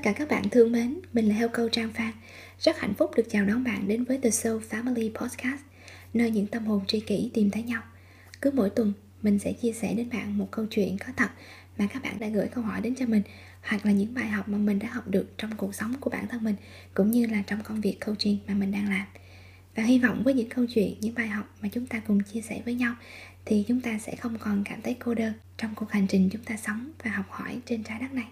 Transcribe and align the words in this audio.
tất 0.00 0.04
cả 0.04 0.12
các 0.12 0.28
bạn 0.28 0.50
thương 0.50 0.72
mến, 0.72 0.98
mình 1.12 1.28
là 1.28 1.34
Heo 1.34 1.48
Câu 1.48 1.68
Trang 1.68 1.92
Phan. 1.92 2.12
Rất 2.58 2.78
hạnh 2.78 2.94
phúc 2.94 3.10
được 3.16 3.22
chào 3.30 3.44
đón 3.44 3.64
bạn 3.64 3.88
đến 3.88 4.04
với 4.04 4.18
The 4.18 4.30
Soul 4.30 4.62
Family 4.70 5.12
Podcast, 5.14 5.60
nơi 6.14 6.30
những 6.30 6.46
tâm 6.46 6.66
hồn 6.66 6.86
tri 6.86 7.00
kỷ 7.00 7.30
tìm 7.34 7.50
thấy 7.50 7.62
nhau. 7.62 7.82
Cứ 8.42 8.50
mỗi 8.50 8.70
tuần, 8.70 8.92
mình 9.22 9.38
sẽ 9.38 9.52
chia 9.52 9.72
sẻ 9.72 9.94
đến 9.94 10.08
bạn 10.12 10.38
một 10.38 10.48
câu 10.50 10.66
chuyện 10.70 10.98
có 10.98 11.12
thật 11.16 11.30
mà 11.78 11.86
các 11.92 12.02
bạn 12.02 12.20
đã 12.20 12.28
gửi 12.28 12.48
câu 12.48 12.64
hỏi 12.64 12.80
đến 12.80 12.94
cho 12.94 13.06
mình 13.06 13.22
hoặc 13.62 13.86
là 13.86 13.92
những 13.92 14.14
bài 14.14 14.28
học 14.28 14.48
mà 14.48 14.58
mình 14.58 14.78
đã 14.78 14.88
học 14.88 15.08
được 15.08 15.38
trong 15.38 15.50
cuộc 15.56 15.74
sống 15.74 15.94
của 16.00 16.10
bản 16.10 16.28
thân 16.28 16.44
mình 16.44 16.56
cũng 16.94 17.10
như 17.10 17.26
là 17.26 17.42
trong 17.46 17.62
công 17.62 17.80
việc 17.80 17.98
coaching 18.06 18.38
mà 18.46 18.54
mình 18.54 18.72
đang 18.72 18.88
làm. 18.88 19.06
Và 19.76 19.82
hy 19.82 19.98
vọng 19.98 20.22
với 20.24 20.34
những 20.34 20.48
câu 20.48 20.66
chuyện, 20.74 20.94
những 21.00 21.14
bài 21.14 21.28
học 21.28 21.54
mà 21.62 21.68
chúng 21.72 21.86
ta 21.86 22.02
cùng 22.06 22.22
chia 22.22 22.40
sẻ 22.40 22.62
với 22.64 22.74
nhau 22.74 22.94
thì 23.44 23.64
chúng 23.68 23.80
ta 23.80 23.98
sẽ 23.98 24.16
không 24.16 24.38
còn 24.38 24.64
cảm 24.64 24.82
thấy 24.82 24.96
cô 25.04 25.14
đơn 25.14 25.32
trong 25.58 25.74
cuộc 25.74 25.90
hành 25.90 26.06
trình 26.06 26.28
chúng 26.32 26.44
ta 26.44 26.56
sống 26.56 26.92
và 27.04 27.10
học 27.10 27.26
hỏi 27.30 27.60
trên 27.66 27.82
trái 27.82 27.98
đất 28.00 28.12
này. 28.12 28.26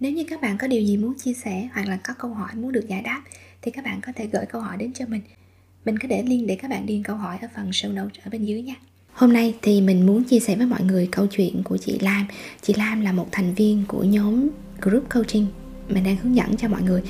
Nếu 0.00 0.12
như 0.12 0.24
các 0.24 0.40
bạn 0.40 0.58
có 0.58 0.66
điều 0.66 0.82
gì 0.82 0.96
muốn 0.96 1.14
chia 1.14 1.32
sẻ 1.32 1.68
hoặc 1.74 1.88
là 1.88 1.96
có 1.96 2.14
câu 2.18 2.34
hỏi 2.34 2.50
muốn 2.54 2.72
được 2.72 2.88
giải 2.88 3.02
đáp 3.02 3.22
thì 3.62 3.70
các 3.70 3.84
bạn 3.84 4.00
có 4.00 4.12
thể 4.16 4.26
gửi 4.32 4.46
câu 4.46 4.60
hỏi 4.60 4.76
đến 4.76 4.92
cho 4.92 5.06
mình. 5.08 5.20
Mình 5.84 5.98
có 5.98 6.08
để 6.08 6.22
link 6.22 6.48
để 6.48 6.56
các 6.56 6.70
bạn 6.70 6.86
điền 6.86 7.02
câu 7.02 7.16
hỏi 7.16 7.38
ở 7.42 7.48
phần 7.54 7.70
show 7.70 7.94
notes 7.94 8.24
ở 8.24 8.30
bên 8.30 8.44
dưới 8.44 8.62
nha. 8.62 8.74
Hôm 9.12 9.32
nay 9.32 9.54
thì 9.62 9.80
mình 9.80 10.06
muốn 10.06 10.24
chia 10.24 10.40
sẻ 10.40 10.56
với 10.56 10.66
mọi 10.66 10.82
người 10.82 11.08
câu 11.12 11.26
chuyện 11.26 11.62
của 11.62 11.76
chị 11.76 11.98
Lam. 12.00 12.26
Chị 12.62 12.74
Lam 12.76 13.00
là 13.00 13.12
một 13.12 13.28
thành 13.32 13.54
viên 13.54 13.84
của 13.88 14.04
nhóm 14.04 14.48
group 14.80 15.10
coaching 15.14 15.46
mình 15.88 16.04
đang 16.04 16.16
hướng 16.16 16.36
dẫn 16.36 16.56
cho 16.56 16.68
mọi 16.68 16.82
người 16.82 17.02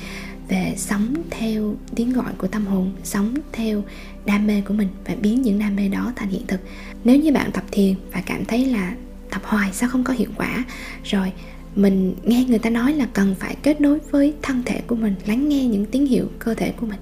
về 0.47 0.73
sống 0.77 1.15
theo 1.29 1.75
tiếng 1.95 2.13
gọi 2.13 2.33
của 2.37 2.47
tâm 2.47 2.65
hồn, 2.65 2.91
sống 3.03 3.33
theo 3.51 3.83
đam 4.25 4.47
mê 4.47 4.61
của 4.61 4.73
mình 4.73 4.87
và 5.05 5.15
biến 5.21 5.41
những 5.41 5.59
đam 5.59 5.75
mê 5.75 5.89
đó 5.89 6.13
thành 6.15 6.29
hiện 6.29 6.47
thực. 6.47 6.59
Nếu 7.03 7.19
như 7.19 7.31
bạn 7.31 7.51
tập 7.51 7.63
thiền 7.71 7.95
và 8.11 8.21
cảm 8.25 8.45
thấy 8.45 8.65
là 8.65 8.95
tập 9.29 9.41
hoài 9.43 9.69
sao 9.73 9.89
không 9.89 10.03
có 10.03 10.13
hiệu 10.13 10.29
quả 10.37 10.65
rồi 11.03 11.31
mình 11.77 12.15
nghe 12.23 12.45
người 12.45 12.59
ta 12.59 12.69
nói 12.69 12.93
là 12.93 13.07
cần 13.13 13.35
phải 13.39 13.55
kết 13.63 13.81
nối 13.81 13.99
với 14.11 14.33
thân 14.41 14.63
thể 14.65 14.81
của 14.87 14.95
mình, 14.95 15.15
lắng 15.27 15.49
nghe 15.49 15.67
những 15.67 15.85
tín 15.85 16.05
hiệu 16.05 16.27
cơ 16.39 16.53
thể 16.53 16.71
của 16.71 16.85
mình. 16.85 16.99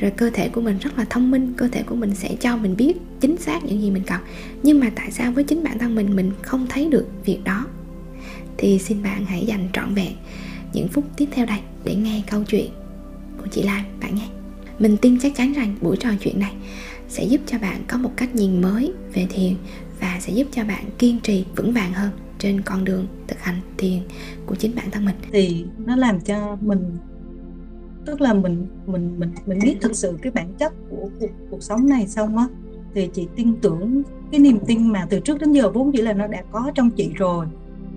Rồi 0.00 0.10
cơ 0.10 0.30
thể 0.30 0.48
của 0.48 0.60
mình 0.60 0.78
rất 0.78 0.98
là 0.98 1.04
thông 1.10 1.30
minh, 1.30 1.52
cơ 1.56 1.68
thể 1.68 1.82
của 1.82 1.94
mình 1.94 2.14
sẽ 2.14 2.36
cho 2.40 2.56
mình 2.56 2.76
biết 2.76 2.96
chính 3.20 3.36
xác 3.36 3.64
những 3.64 3.80
gì 3.82 3.90
mình 3.90 4.02
cần. 4.06 4.20
Nhưng 4.62 4.80
mà 4.80 4.90
tại 4.94 5.10
sao 5.10 5.32
với 5.32 5.44
chính 5.44 5.64
bản 5.64 5.78
thân 5.78 5.94
mình 5.94 6.16
mình 6.16 6.30
không 6.42 6.66
thấy 6.68 6.88
được 6.88 7.06
việc 7.24 7.44
đó? 7.44 7.66
Thì 8.56 8.78
xin 8.78 9.02
bạn 9.02 9.26
hãy 9.26 9.46
dành 9.46 9.68
trọn 9.72 9.94
vẹn 9.94 10.12
những 10.72 10.88
phút 10.88 11.04
tiếp 11.16 11.26
theo 11.30 11.46
đây 11.46 11.58
để 11.84 11.94
nghe 11.94 12.22
câu 12.30 12.44
chuyện 12.44 12.70
của 13.38 13.46
chị 13.46 13.62
Lan, 13.62 13.84
bạn 14.00 14.14
nghe 14.14 14.26
mình 14.78 14.96
tin 14.96 15.18
chắc 15.20 15.36
chắn 15.36 15.52
rằng 15.52 15.74
buổi 15.80 15.96
trò 15.96 16.08
chuyện 16.20 16.40
này 16.40 16.52
sẽ 17.08 17.24
giúp 17.24 17.40
cho 17.46 17.58
bạn 17.58 17.84
có 17.88 17.98
một 17.98 18.10
cách 18.16 18.34
nhìn 18.34 18.62
mới 18.62 18.92
về 19.14 19.26
thiền 19.30 19.54
và 20.00 20.18
sẽ 20.20 20.32
giúp 20.32 20.46
cho 20.52 20.64
bạn 20.64 20.84
kiên 20.98 21.20
trì 21.20 21.44
vững 21.56 21.72
vàng 21.72 21.92
hơn 21.92 22.10
trên 22.44 22.60
con 22.60 22.84
đường 22.84 23.06
thực 23.28 23.38
hành 23.40 23.60
thiền 23.78 23.98
của 24.46 24.54
chính 24.54 24.74
bản 24.76 24.90
thân 24.90 25.04
mình. 25.04 25.14
Thì 25.32 25.64
nó 25.78 25.96
làm 25.96 26.20
cho 26.20 26.56
mình 26.60 26.96
tức 28.06 28.20
là 28.20 28.34
mình 28.34 28.66
mình 28.86 29.14
mình 29.18 29.30
mình 29.46 29.58
biết 29.62 29.76
thực 29.80 29.96
sự 29.96 30.18
cái 30.22 30.32
bản 30.32 30.54
chất 30.58 30.72
của 30.90 31.08
cuộc 31.20 31.30
cuộc 31.50 31.62
sống 31.62 31.88
này 31.88 32.06
xong 32.06 32.36
á 32.38 32.46
thì 32.94 33.10
chị 33.14 33.28
tin 33.36 33.54
tưởng 33.62 34.02
cái 34.30 34.40
niềm 34.40 34.58
tin 34.66 34.92
mà 34.92 35.06
từ 35.10 35.20
trước 35.20 35.38
đến 35.38 35.52
giờ 35.52 35.70
vốn 35.70 35.92
chỉ 35.92 36.02
là 36.02 36.12
nó 36.12 36.26
đã 36.26 36.42
có 36.52 36.72
trong 36.74 36.90
chị 36.90 37.10
rồi. 37.14 37.46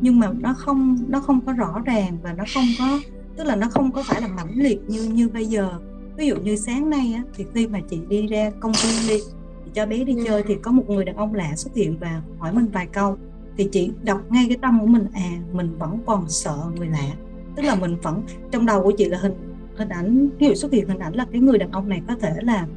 Nhưng 0.01 0.19
mà 0.19 0.31
nó 0.39 0.53
không 0.53 0.97
nó 1.07 1.19
không 1.19 1.41
có 1.45 1.53
rõ 1.53 1.81
ràng 1.85 2.17
và 2.23 2.33
nó 2.33 2.43
không 2.53 2.65
có 2.79 2.99
tức 3.37 3.43
là 3.43 3.55
nó 3.55 3.69
không 3.69 3.91
có 3.91 4.03
phải 4.03 4.21
là 4.21 4.27
mãnh 4.27 4.53
liệt 4.55 4.79
như 4.87 5.03
như 5.03 5.29
bây 5.29 5.45
giờ. 5.45 5.73
Ví 6.17 6.27
dụ 6.27 6.35
như 6.35 6.55
sáng 6.55 6.89
nay 6.89 7.13
á, 7.15 7.23
thì 7.35 7.45
khi 7.53 7.67
mà 7.67 7.79
chị 7.89 7.99
đi 8.09 8.27
ra 8.27 8.51
công 8.59 8.71
viên 8.71 9.09
đi 9.09 9.23
chị 9.65 9.71
cho 9.73 9.85
bé 9.85 10.03
đi 10.03 10.15
ừ. 10.15 10.23
chơi 10.27 10.43
thì 10.47 10.55
có 10.61 10.71
một 10.71 10.89
người 10.89 11.05
đàn 11.05 11.15
ông 11.15 11.33
lạ 11.33 11.55
xuất 11.55 11.75
hiện 11.75 11.97
và 11.99 12.21
hỏi 12.39 12.53
mình 12.53 12.65
vài 12.73 12.87
câu 12.87 13.17
thì 13.57 13.69
chị 13.71 13.91
đọc 14.03 14.21
ngay 14.29 14.45
cái 14.47 14.57
tâm 14.61 14.79
của 14.79 14.87
mình 14.87 15.05
à 15.13 15.31
mình 15.53 15.77
vẫn 15.79 15.99
còn 16.05 16.29
sợ 16.29 16.57
người 16.75 16.87
lạ. 16.87 17.13
Tức 17.55 17.63
là 17.63 17.75
mình 17.75 17.97
vẫn 18.01 18.21
trong 18.51 18.65
đầu 18.65 18.83
của 18.83 18.91
chị 18.97 19.05
là 19.05 19.17
hình 19.17 19.33
hình 19.77 19.89
ảnh 19.89 20.29
ví 20.39 20.47
dụ 20.47 20.53
xuất 20.53 20.71
hiện 20.71 20.87
hình 20.87 20.99
ảnh 20.99 21.15
là 21.15 21.25
cái 21.31 21.41
người 21.41 21.57
đàn 21.57 21.71
ông 21.71 21.89
này 21.89 22.01
có 22.07 22.15
thể 22.15 22.33
là 22.41 22.67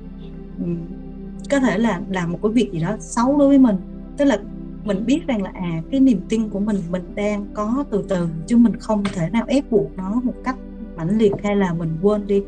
có 1.50 1.60
thể 1.60 1.78
là 1.78 2.00
làm 2.10 2.32
một 2.32 2.38
cái 2.42 2.52
việc 2.52 2.72
gì 2.72 2.80
đó 2.80 2.96
xấu 3.00 3.38
đối 3.38 3.48
với 3.48 3.58
mình. 3.58 3.76
Tức 4.16 4.24
là 4.24 4.38
mình 4.84 5.06
biết 5.06 5.26
rằng 5.26 5.42
là 5.42 5.50
à 5.54 5.82
cái 5.90 6.00
niềm 6.00 6.20
tin 6.28 6.48
của 6.48 6.60
mình 6.60 6.76
mình 6.90 7.02
đang 7.14 7.46
có 7.54 7.84
từ 7.90 8.04
từ 8.08 8.28
chứ 8.46 8.56
mình 8.56 8.76
không 8.76 9.04
thể 9.14 9.30
nào 9.30 9.44
ép 9.46 9.70
buộc 9.70 9.96
nó 9.96 10.20
một 10.24 10.34
cách 10.44 10.56
mãnh 10.96 11.18
liệt 11.18 11.32
hay 11.42 11.56
là 11.56 11.74
mình 11.74 11.98
quên 12.02 12.26
đi. 12.26 12.42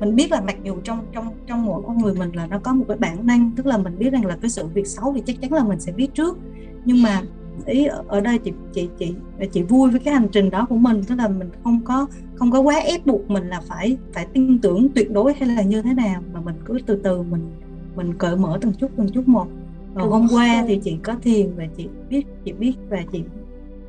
Mình 0.00 0.16
biết 0.16 0.30
là 0.30 0.40
mặc 0.40 0.56
dù 0.64 0.76
trong 0.84 1.06
trong 1.12 1.26
trong 1.46 1.64
mỗi 1.66 1.82
con 1.86 1.98
người 1.98 2.14
mình 2.14 2.32
là 2.32 2.46
nó 2.46 2.58
có 2.58 2.72
một 2.72 2.84
cái 2.88 2.96
bản 2.96 3.26
năng 3.26 3.50
tức 3.56 3.66
là 3.66 3.78
mình 3.78 3.98
biết 3.98 4.10
rằng 4.10 4.26
là 4.26 4.36
cái 4.40 4.50
sự 4.50 4.66
việc 4.66 4.86
xấu 4.86 5.12
thì 5.12 5.22
chắc 5.26 5.40
chắn 5.40 5.52
là 5.52 5.64
mình 5.64 5.80
sẽ 5.80 5.92
biết 5.92 6.14
trước. 6.14 6.38
Nhưng 6.84 7.02
mà 7.02 7.22
ý 7.66 7.86
ở 8.08 8.20
đây 8.20 8.38
chị 8.38 8.52
chị 8.72 8.88
chị 8.98 9.14
chị 9.52 9.62
vui 9.62 9.90
với 9.90 10.00
cái 10.00 10.14
hành 10.14 10.28
trình 10.32 10.50
đó 10.50 10.66
của 10.68 10.76
mình 10.76 11.02
tức 11.04 11.14
là 11.14 11.28
mình 11.28 11.48
không 11.64 11.80
có 11.84 12.06
không 12.34 12.50
có 12.50 12.60
quá 12.60 12.76
ép 12.76 13.06
buộc 13.06 13.30
mình 13.30 13.48
là 13.48 13.60
phải 13.68 13.96
phải 14.12 14.26
tin 14.32 14.58
tưởng 14.58 14.88
tuyệt 14.94 15.12
đối 15.12 15.34
hay 15.34 15.48
là 15.48 15.62
như 15.62 15.82
thế 15.82 15.94
nào 15.94 16.22
mà 16.32 16.40
mình 16.40 16.54
cứ 16.64 16.78
từ 16.86 16.96
từ 16.96 17.22
mình 17.22 17.52
mình 17.96 18.14
cởi 18.18 18.36
mở 18.36 18.58
từng 18.60 18.72
chút 18.72 18.90
từng 18.96 19.08
chút 19.08 19.28
một. 19.28 19.46
Và 19.94 20.02
hôm 20.02 20.26
qua 20.32 20.64
thì 20.68 20.80
chị 20.84 20.96
có 21.02 21.14
thiền 21.22 21.50
và 21.56 21.64
chị 21.76 21.88
biết 22.08 22.26
chị 22.44 22.52
biết 22.52 22.74
và 22.88 23.02
chị 23.12 23.22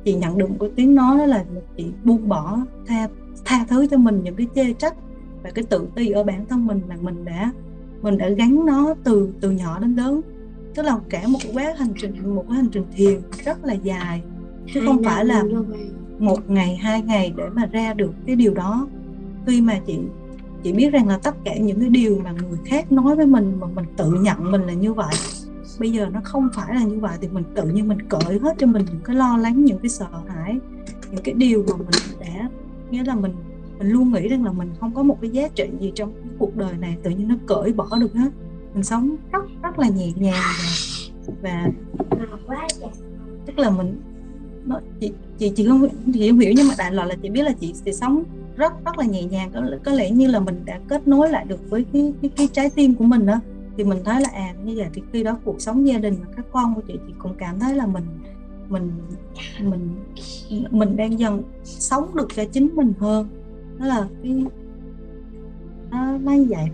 chị 0.04 0.14
nhận 0.14 0.38
được 0.38 0.50
một 0.50 0.56
cái 0.60 0.70
tiếng 0.76 0.94
nói 0.94 1.18
đó 1.18 1.26
là 1.26 1.44
chị 1.76 1.86
buông 2.04 2.28
bỏ 2.28 2.58
tha 2.86 3.08
tha 3.44 3.64
thứ 3.68 3.86
cho 3.86 3.96
mình 3.96 4.20
những 4.24 4.34
cái 4.34 4.46
chê 4.54 4.72
trách 4.72 4.94
và 5.42 5.50
cái 5.50 5.64
tự 5.64 5.88
ti 5.94 6.10
ở 6.10 6.24
bản 6.24 6.46
thân 6.46 6.66
mình 6.66 6.80
là 6.88 6.96
mình 7.00 7.24
đã 7.24 7.52
mình 8.02 8.18
đã 8.18 8.28
gắn 8.28 8.66
nó 8.66 8.94
từ 9.04 9.28
từ 9.40 9.50
nhỏ 9.50 9.78
đến 9.78 9.94
lớn 9.94 10.20
tức 10.76 10.82
là 10.82 10.98
cả 11.08 11.22
một 11.28 11.38
quá 11.52 11.74
hành 11.78 11.92
trình 11.96 12.34
một 12.34 12.44
cái 12.48 12.56
hành 12.56 12.68
trình 12.72 12.84
thiền 12.96 13.20
rất 13.44 13.64
là 13.64 13.72
dài. 13.72 14.22
Chứ 14.74 14.80
không 14.86 15.04
phải 15.04 15.24
là 15.24 15.42
một 16.18 16.50
ngày 16.50 16.76
hai 16.76 17.02
ngày 17.02 17.32
để 17.36 17.44
mà 17.54 17.66
ra 17.66 17.94
được 17.94 18.10
cái 18.26 18.36
điều 18.36 18.54
đó. 18.54 18.88
Khi 19.46 19.60
mà 19.60 19.80
chị 19.86 19.98
chị 20.62 20.72
biết 20.72 20.90
rằng 20.90 21.08
là 21.08 21.18
tất 21.18 21.36
cả 21.44 21.56
những 21.56 21.80
cái 21.80 21.88
điều 21.88 22.20
mà 22.24 22.32
người 22.32 22.58
khác 22.64 22.92
nói 22.92 23.16
với 23.16 23.26
mình 23.26 23.56
mà 23.60 23.66
mình 23.66 23.84
tự 23.96 24.10
nhận 24.10 24.50
mình 24.50 24.62
là 24.62 24.72
như 24.72 24.92
vậy 24.92 25.14
bây 25.78 25.92
giờ 25.92 26.06
nó 26.12 26.20
không 26.24 26.48
phải 26.54 26.74
là 26.74 26.82
như 26.82 26.98
vậy 27.00 27.18
thì 27.20 27.28
mình 27.28 27.44
tự 27.54 27.68
nhiên 27.68 27.88
mình 27.88 28.02
cởi 28.08 28.38
hết 28.38 28.54
cho 28.58 28.66
mình 28.66 28.86
những 28.90 29.00
cái 29.04 29.16
lo 29.16 29.36
lắng 29.36 29.64
những 29.64 29.78
cái 29.78 29.88
sợ 29.88 30.06
hãi 30.28 30.58
những 31.10 31.22
cái 31.24 31.34
điều 31.34 31.64
mà 31.68 31.76
mình 31.76 32.18
đã 32.20 32.48
nghĩa 32.90 33.04
là 33.04 33.14
mình 33.14 33.32
mình 33.78 33.88
luôn 33.88 34.12
nghĩ 34.12 34.28
rằng 34.28 34.44
là 34.44 34.52
mình 34.52 34.70
không 34.80 34.94
có 34.94 35.02
một 35.02 35.18
cái 35.20 35.30
giá 35.30 35.48
trị 35.48 35.68
gì 35.80 35.92
trong 35.94 36.12
cuộc 36.38 36.56
đời 36.56 36.74
này 36.80 36.96
tự 37.02 37.10
nhiên 37.10 37.28
nó 37.28 37.34
cởi 37.46 37.72
bỏ 37.72 37.88
được 38.00 38.12
hết 38.14 38.30
mình 38.76 38.84
sống 38.84 39.16
rất 39.32 39.44
rất 39.62 39.78
là 39.78 39.88
nhẹ 39.88 40.12
nhàng 40.16 40.42
và 41.42 41.68
và 42.46 42.68
tức 43.46 43.58
là 43.58 43.70
mình 43.70 44.00
nó, 44.64 44.80
chị 45.00 45.12
chị 45.38 45.52
chị 45.56 45.66
không 45.66 45.88
chị 46.14 46.30
không 46.30 46.38
hiểu 46.38 46.52
nhưng 46.56 46.68
mà 46.68 46.74
đại 46.78 46.92
loại 46.92 47.08
là 47.08 47.14
chị 47.22 47.30
biết 47.30 47.42
là 47.42 47.52
chị 47.60 47.72
sẽ 47.74 47.92
sống 47.92 48.24
rất 48.56 48.72
rất 48.84 48.98
là 48.98 49.04
nhẹ 49.04 49.22
nhàng. 49.24 49.50
Có, 49.54 49.62
có 49.84 49.92
lẽ 49.92 50.10
như 50.10 50.26
là 50.26 50.40
mình 50.40 50.62
đã 50.64 50.80
kết 50.88 51.08
nối 51.08 51.30
lại 51.30 51.44
được 51.44 51.70
với 51.70 51.86
cái 51.92 52.12
cái, 52.22 52.30
cái 52.36 52.48
trái 52.52 52.70
tim 52.70 52.94
của 52.94 53.04
mình 53.04 53.26
đó 53.26 53.40
thì 53.76 53.84
mình 53.84 53.98
thấy 54.04 54.20
là 54.20 54.28
à 54.32 54.54
như 54.64 54.74
vậy 54.76 54.86
thì 54.94 55.02
khi 55.12 55.22
đó 55.22 55.38
cuộc 55.44 55.60
sống 55.60 55.86
gia 55.86 55.98
đình 55.98 56.14
và 56.24 56.32
các 56.36 56.44
con 56.52 56.74
của 56.74 56.82
chị 56.88 56.94
chị 57.06 57.12
cũng 57.18 57.34
cảm 57.38 57.58
thấy 57.58 57.74
là 57.74 57.86
mình 57.86 58.04
mình 58.68 58.92
mình 59.60 59.94
mình 60.70 60.96
đang 60.96 61.18
dần 61.18 61.42
sống 61.64 62.16
được 62.16 62.28
cho 62.36 62.44
chính 62.44 62.68
mình 62.74 62.92
hơn. 62.98 63.28
Đó 63.78 63.86
là 63.86 64.08
cái 64.22 64.44
nó 65.96 66.18
nó 66.18 66.32
vậy. 66.48 66.66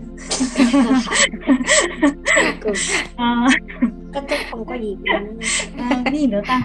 À, 3.15 3.47
kết 4.13 4.21
thúc 4.29 4.39
không 4.51 4.65
có 4.65 4.75
gì 4.75 4.97
à, 5.77 6.01
cái 6.05 6.19
gì 6.19 6.27
nữa 6.27 6.41
ta? 6.47 6.61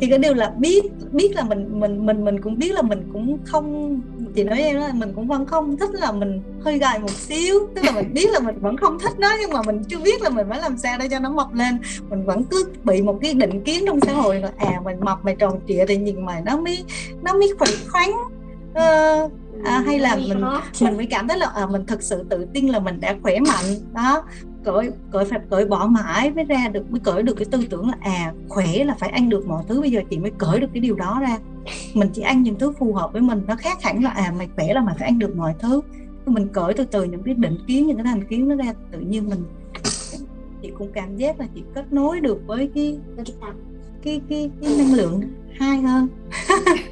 Thì 0.00 0.06
cái 0.10 0.18
điều 0.18 0.34
là 0.34 0.52
biết 0.58 0.84
biết 1.12 1.36
là 1.36 1.44
mình 1.44 1.80
mình 1.80 2.06
mình 2.06 2.24
mình 2.24 2.40
cũng 2.40 2.58
biết 2.58 2.72
là 2.74 2.82
mình 2.82 3.08
cũng 3.12 3.38
không 3.44 4.00
chị 4.34 4.44
nói 4.44 4.58
em 4.58 4.76
là 4.76 4.90
mình 4.94 5.12
cũng 5.14 5.26
vẫn 5.26 5.46
không 5.46 5.76
thích 5.76 5.90
là 5.92 6.12
mình 6.12 6.42
hơi 6.64 6.78
gầy 6.78 6.98
một 6.98 7.10
xíu. 7.10 7.54
Tức 7.74 7.84
là 7.84 7.92
mình 7.92 8.14
biết 8.14 8.30
là 8.30 8.40
mình 8.40 8.58
vẫn 8.60 8.76
không 8.76 8.98
thích 8.98 9.12
nó 9.18 9.28
nhưng 9.40 9.52
mà 9.52 9.62
mình 9.66 9.82
chưa 9.88 9.98
biết 9.98 10.22
là 10.22 10.30
mình 10.30 10.46
phải 10.48 10.60
làm 10.60 10.76
sao 10.76 10.98
để 10.98 11.08
cho 11.10 11.18
nó 11.18 11.30
mập 11.30 11.54
lên. 11.54 11.78
Mình 12.10 12.24
vẫn 12.24 12.44
cứ 12.44 12.64
bị 12.84 13.02
một 13.02 13.18
cái 13.22 13.34
định 13.34 13.60
kiến 13.64 13.84
trong 13.86 14.00
xã 14.00 14.12
hội 14.12 14.40
là 14.40 14.50
à 14.56 14.80
mình 14.84 14.96
mập 15.00 15.24
mày 15.24 15.36
tròn 15.36 15.60
trịa 15.68 15.84
thì 15.88 15.96
nhìn 15.96 16.24
mày 16.24 16.42
nó 16.42 16.56
mới 16.56 16.84
nó 17.22 17.32
mới 17.32 17.52
khỏe 17.58 17.68
khoắn. 17.88 18.10
Uh, 18.72 19.32
à, 19.64 19.82
hay 19.86 19.98
là 19.98 20.16
mình 20.16 20.40
mình 20.80 20.96
mới 20.96 21.06
cảm 21.06 21.28
thấy 21.28 21.38
là 21.38 21.46
à, 21.54 21.66
mình 21.66 21.86
thực 21.86 22.02
sự 22.02 22.24
tự 22.30 22.46
tin 22.54 22.68
là 22.68 22.78
mình 22.78 23.00
đã 23.00 23.16
khỏe 23.22 23.40
mạnh. 23.40 23.78
Đó 23.94 24.24
cởi 24.64 24.90
cởi 25.12 25.24
phải 25.24 25.40
cởi 25.50 25.64
bỏ 25.64 25.86
mãi 25.86 26.30
mới 26.30 26.44
ra 26.44 26.68
được 26.68 26.90
mới 26.90 27.00
cởi 27.00 27.22
được 27.22 27.34
cái 27.34 27.44
tư 27.50 27.66
tưởng 27.70 27.88
là 27.88 27.94
à 28.00 28.32
khỏe 28.48 28.84
là 28.84 28.94
phải 28.98 29.08
ăn 29.08 29.28
được 29.28 29.46
mọi 29.46 29.64
thứ 29.68 29.80
bây 29.80 29.90
giờ 29.90 30.00
chị 30.10 30.18
mới 30.18 30.32
cởi 30.38 30.60
được 30.60 30.68
cái 30.74 30.80
điều 30.80 30.96
đó 30.96 31.18
ra. 31.20 31.38
Mình 31.94 32.08
chỉ 32.12 32.22
ăn 32.22 32.42
những 32.42 32.58
thứ 32.58 32.72
phù 32.78 32.94
hợp 32.94 33.12
với 33.12 33.22
mình 33.22 33.42
nó 33.46 33.56
khác 33.56 33.82
hẳn 33.82 34.04
là 34.04 34.10
à 34.10 34.34
mày 34.38 34.48
khỏe 34.56 34.74
là 34.74 34.80
mày 34.80 34.94
phải 34.98 35.08
ăn 35.08 35.18
được 35.18 35.36
mọi 35.36 35.54
thứ. 35.58 35.80
Mình 36.26 36.48
cởi 36.48 36.74
từ 36.74 36.84
từ 36.84 37.04
những 37.04 37.22
cái 37.22 37.34
định 37.34 37.58
kiến 37.66 37.86
những 37.86 37.96
cái 37.96 38.04
thành 38.04 38.24
kiến 38.24 38.48
nó 38.48 38.54
ra 38.54 38.72
tự 38.92 39.00
nhiên 39.00 39.28
mình 39.28 39.44
chị 40.62 40.70
cũng 40.78 40.92
cảm 40.92 41.16
giác 41.16 41.40
là 41.40 41.46
chị 41.54 41.62
kết 41.74 41.92
nối 41.92 42.20
được 42.20 42.46
với 42.46 42.70
cái 42.74 42.98
cái 44.04 44.20
cái, 44.28 44.50
cái 44.62 44.76
năng 44.78 44.94
lượng 44.94 45.22
hai 45.58 45.78
hơn 45.78 46.08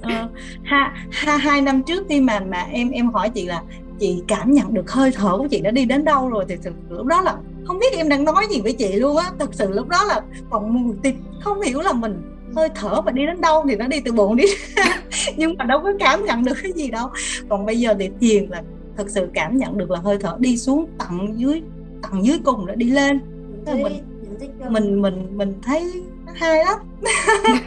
ờ, 0.00 0.28
ha, 0.64 0.94
ha, 1.10 1.36
hai 1.36 1.60
năm 1.60 1.82
trước 1.82 2.06
khi 2.08 2.20
mà 2.20 2.40
mà 2.40 2.66
em 2.72 2.90
em 2.90 3.10
hỏi 3.10 3.30
chị 3.30 3.46
là 3.46 3.62
chị 3.98 4.22
cảm 4.28 4.52
nhận 4.52 4.74
được 4.74 4.90
hơi 4.90 5.10
thở 5.10 5.38
của 5.38 5.46
chị 5.50 5.60
đã 5.60 5.70
đi 5.70 5.84
đến 5.84 6.04
đâu 6.04 6.28
rồi? 6.28 6.44
Thì 6.48 6.54
lúc 6.88 7.06
đó 7.06 7.20
là 7.20 7.36
không 7.64 7.78
biết 7.78 7.96
em 7.96 8.08
đang 8.08 8.24
nói 8.24 8.46
gì 8.50 8.60
với 8.60 8.72
chị 8.72 8.92
luôn 8.92 9.16
á. 9.16 9.30
Thực 9.38 9.54
sự 9.54 9.72
lúc 9.72 9.88
đó 9.88 10.04
là 10.04 10.20
còn 10.50 10.92
thì 11.02 11.12
không 11.40 11.60
hiểu 11.60 11.80
là 11.80 11.92
mình 11.92 12.22
hơi 12.56 12.68
thở 12.74 13.00
mà 13.00 13.12
đi 13.12 13.26
đến 13.26 13.40
đâu 13.40 13.64
thì 13.68 13.76
nó 13.76 13.86
đi 13.86 14.00
từ 14.04 14.12
bụng 14.12 14.36
đi. 14.36 14.44
Nhưng 15.36 15.54
mà 15.58 15.64
đâu 15.64 15.80
có 15.82 15.92
cảm 15.98 16.24
nhận 16.24 16.44
được 16.44 16.56
cái 16.62 16.72
gì 16.72 16.90
đâu. 16.90 17.08
Còn 17.48 17.66
bây 17.66 17.80
giờ 17.80 17.94
thì 17.98 18.10
thiền 18.20 18.50
là 18.50 18.62
thật 18.96 19.10
sự 19.10 19.28
cảm 19.34 19.56
nhận 19.56 19.78
được 19.78 19.90
là 19.90 19.98
hơi 19.98 20.18
thở 20.20 20.36
đi 20.38 20.56
xuống 20.56 20.86
tận 20.98 21.34
dưới 21.36 21.62
tận 22.02 22.26
dưới 22.26 22.38
cùng 22.44 22.66
nó 22.66 22.74
đi 22.74 22.90
lên. 22.90 23.20
Mình 23.66 24.02
mình 24.70 25.02
mình 25.02 25.38
mình 25.38 25.54
thấy 25.62 26.02
hay 26.34 26.64
lắm. 26.64 26.78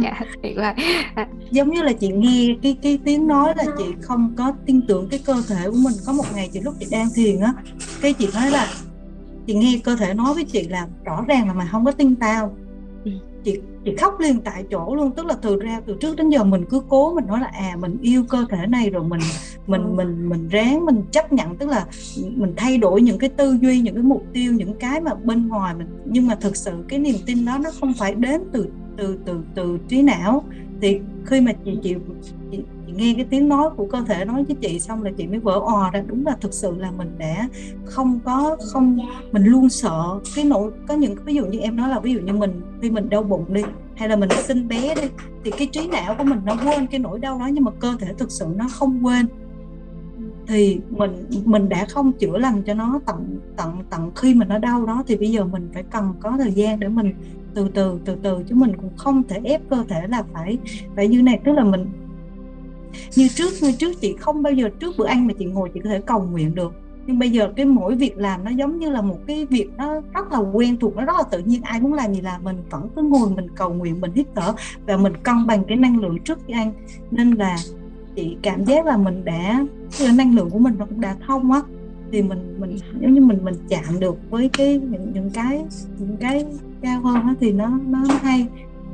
Dạ 0.00 0.20
tuyệt 0.42 0.56
vời. 0.56 0.74
À, 1.14 1.28
giống 1.50 1.70
như 1.70 1.82
là 1.82 1.92
chị 1.92 2.08
nghe 2.08 2.56
cái 2.62 2.76
cái 2.82 2.98
tiếng 3.04 3.26
nói 3.26 3.54
là 3.56 3.64
chị 3.78 3.84
không 4.00 4.34
có 4.36 4.52
tin 4.66 4.86
tưởng 4.86 5.08
cái 5.10 5.20
cơ 5.26 5.42
thể 5.48 5.66
của 5.66 5.76
mình. 5.76 5.94
Có 6.06 6.12
một 6.12 6.24
ngày 6.34 6.50
chị 6.52 6.60
lúc 6.60 6.74
chị 6.80 6.86
đang 6.90 7.08
thiền 7.14 7.40
á 7.40 7.52
cái 8.02 8.12
chị 8.12 8.28
nói 8.34 8.50
là 8.50 8.68
chị 9.46 9.54
nghe 9.54 9.80
cơ 9.84 9.96
thể 9.96 10.14
nói 10.14 10.34
với 10.34 10.44
chị 10.44 10.68
là 10.68 10.86
rõ 11.04 11.24
ràng 11.28 11.48
là 11.48 11.54
mày 11.54 11.66
không 11.72 11.84
có 11.84 11.92
tin 11.92 12.16
tao. 12.16 12.56
Ừ. 13.04 13.10
chị 13.44 13.58
chị 13.84 13.96
khóc 13.96 14.20
liền 14.20 14.40
tại 14.40 14.64
chỗ 14.70 14.94
luôn. 14.94 15.10
Tức 15.16 15.26
là 15.26 15.34
từ 15.42 15.60
ra 15.60 15.80
từ 15.86 15.96
trước 16.00 16.16
đến 16.16 16.28
giờ 16.30 16.44
mình 16.44 16.64
cứ 16.70 16.82
cố 16.88 17.14
mình 17.14 17.26
nói 17.26 17.40
là 17.40 17.50
à 17.52 17.76
mình 17.80 17.98
yêu 18.02 18.24
cơ 18.28 18.44
thể 18.50 18.66
này 18.66 18.90
rồi 18.90 19.04
mình 19.04 19.20
mình 19.66 19.82
ừ. 19.82 19.88
mình 19.94 20.28
mình 20.28 20.48
ráng 20.48 20.86
mình 20.86 21.02
chấp 21.10 21.32
nhận. 21.32 21.56
Tức 21.56 21.68
là 21.68 21.86
mình 22.36 22.52
thay 22.56 22.78
đổi 22.78 23.02
những 23.02 23.18
cái 23.18 23.30
tư 23.30 23.58
duy 23.60 23.80
những 23.80 23.94
cái 23.94 24.04
mục 24.04 24.26
tiêu 24.32 24.52
những 24.52 24.74
cái 24.74 25.00
mà 25.00 25.14
bên 25.14 25.48
ngoài 25.48 25.74
mình 25.74 25.86
nhưng 26.04 26.26
mà 26.26 26.34
thực 26.34 26.56
sự 26.56 26.72
cái 26.88 26.98
niềm 26.98 27.16
tin 27.26 27.44
đó 27.44 27.58
nó 27.64 27.70
không 27.80 27.92
phải 27.98 28.14
đến 28.14 28.40
từ 28.52 28.66
từ 28.96 29.18
từ 29.24 29.40
từ 29.54 29.78
trí 29.88 30.02
não. 30.02 30.44
Thì 30.80 31.00
khi 31.24 31.40
mà 31.40 31.52
chị 31.64 31.78
chị, 31.82 31.94
chị 31.94 32.14
chị 32.22 32.32
nghe 33.00 33.14
cái 33.16 33.24
tiếng 33.30 33.48
nói 33.48 33.70
của 33.76 33.86
cơ 33.86 34.00
thể 34.06 34.24
nói 34.24 34.44
với 34.44 34.56
chị 34.60 34.80
xong 34.80 35.02
là 35.02 35.10
chị 35.16 35.26
mới 35.26 35.38
vỡ 35.38 35.52
ò 35.52 35.90
ra. 35.92 36.02
Đúng 36.06 36.26
là 36.26 36.36
thực 36.40 36.54
sự 36.54 36.74
là 36.78 36.90
mình 36.90 37.10
đã 37.18 37.48
không 37.84 38.20
có, 38.24 38.56
không, 38.72 38.98
mình 39.32 39.44
luôn 39.44 39.68
sợ 39.68 40.20
cái 40.36 40.44
nỗi, 40.44 40.70
có 40.88 40.94
những, 40.94 41.14
ví 41.24 41.34
dụ 41.34 41.46
như 41.46 41.58
em 41.58 41.76
nói 41.76 41.88
là 41.88 42.00
ví 42.00 42.12
dụ 42.12 42.20
như 42.20 42.32
mình, 42.32 42.60
khi 42.82 42.90
mình 42.90 43.08
đau 43.08 43.22
bụng 43.22 43.54
đi, 43.54 43.62
hay 43.96 44.08
là 44.08 44.16
mình 44.16 44.28
sinh 44.44 44.68
bé 44.68 44.94
đi, 44.94 45.08
thì 45.44 45.50
cái 45.50 45.68
trí 45.72 45.88
não 45.88 46.14
của 46.18 46.24
mình 46.24 46.40
nó 46.44 46.56
quên 46.64 46.86
cái 46.86 47.00
nỗi 47.00 47.18
đau 47.18 47.38
đó, 47.38 47.46
nhưng 47.52 47.64
mà 47.64 47.70
cơ 47.70 47.96
thể 48.00 48.14
thực 48.18 48.30
sự 48.30 48.46
nó 48.56 48.66
không 48.72 49.06
quên. 49.06 49.26
Thì 50.46 50.80
mình 50.90 51.26
mình 51.44 51.68
đã 51.68 51.86
không 51.88 52.12
chữa 52.12 52.38
lành 52.38 52.62
cho 52.62 52.74
nó 52.74 53.00
tận 53.06 53.38
tận 53.56 53.78
tận 53.90 54.10
khi 54.16 54.34
mình 54.34 54.48
nó 54.48 54.58
đau 54.58 54.86
đó, 54.86 55.04
thì 55.06 55.16
bây 55.16 55.30
giờ 55.30 55.44
mình 55.44 55.68
phải 55.74 55.82
cần 55.82 56.14
có 56.20 56.32
thời 56.38 56.52
gian 56.52 56.80
để 56.80 56.88
mình 56.88 57.14
từ 57.54 57.68
từ 57.74 57.98
từ 58.04 58.16
từ, 58.22 58.42
chứ 58.48 58.54
mình 58.54 58.76
cũng 58.76 58.96
không 58.96 59.22
thể 59.22 59.40
ép 59.44 59.60
cơ 59.70 59.84
thể 59.88 60.06
là 60.08 60.22
phải 60.32 60.58
phải 60.96 61.08
như 61.08 61.22
này. 61.22 61.40
Tức 61.44 61.52
là 61.52 61.64
mình 61.64 61.86
như 63.16 63.28
trước 63.28 63.50
như 63.62 63.72
trước 63.72 64.00
chị 64.00 64.16
không 64.20 64.42
bao 64.42 64.52
giờ 64.52 64.68
trước 64.80 64.94
bữa 64.98 65.06
ăn 65.06 65.26
mà 65.26 65.34
chị 65.38 65.44
ngồi 65.44 65.70
chị 65.74 65.80
có 65.84 65.90
thể 65.90 66.00
cầu 66.00 66.22
nguyện 66.22 66.54
được. 66.54 66.72
Nhưng 67.06 67.18
bây 67.18 67.30
giờ 67.30 67.52
cái 67.56 67.66
mỗi 67.66 67.96
việc 67.96 68.18
làm 68.18 68.44
nó 68.44 68.50
giống 68.50 68.78
như 68.78 68.90
là 68.90 69.02
một 69.02 69.18
cái 69.26 69.46
việc 69.46 69.68
nó 69.76 70.00
rất 70.14 70.32
là 70.32 70.38
quen 70.38 70.76
thuộc, 70.80 70.96
nó 70.96 71.04
rất 71.04 71.16
là 71.16 71.22
tự 71.30 71.38
nhiên, 71.38 71.62
ai 71.62 71.80
muốn 71.80 71.92
làm 71.92 72.14
gì 72.14 72.20
làm, 72.20 72.44
mình 72.44 72.56
vẫn 72.70 72.88
cứ 72.96 73.02
ngồi 73.02 73.30
mình 73.30 73.46
cầu 73.54 73.74
nguyện, 73.74 74.00
mình 74.00 74.12
hít 74.14 74.26
thở 74.34 74.54
và 74.86 74.96
mình 74.96 75.12
cân 75.22 75.46
bằng 75.46 75.64
cái 75.64 75.76
năng 75.76 76.00
lượng 76.00 76.18
trước 76.24 76.38
khi 76.46 76.52
ăn. 76.52 76.72
Nên 77.10 77.30
là 77.30 77.56
chị 78.16 78.36
cảm 78.42 78.64
giác 78.64 78.86
là 78.86 78.96
mình 78.96 79.24
đã 79.24 79.66
cái 79.98 80.12
năng 80.12 80.34
lượng 80.34 80.50
của 80.50 80.58
mình 80.58 80.74
nó 80.78 80.86
cũng 80.86 81.00
đã 81.00 81.16
thông 81.26 81.52
á, 81.52 81.60
thì 82.12 82.22
mình 82.22 82.56
mình 82.58 82.78
giống 83.00 83.14
như 83.14 83.20
mình 83.20 83.38
mình 83.44 83.54
chạm 83.68 84.00
được 84.00 84.30
với 84.30 84.50
cái 84.52 84.78
những 84.78 85.12
những 85.14 85.30
cái 85.30 85.64
những 85.98 86.16
cái 86.20 86.46
cao 86.82 87.00
hơn 87.00 87.14
á 87.14 87.34
thì 87.40 87.52
nó 87.52 87.78
nó 87.86 87.98
hay 88.22 88.46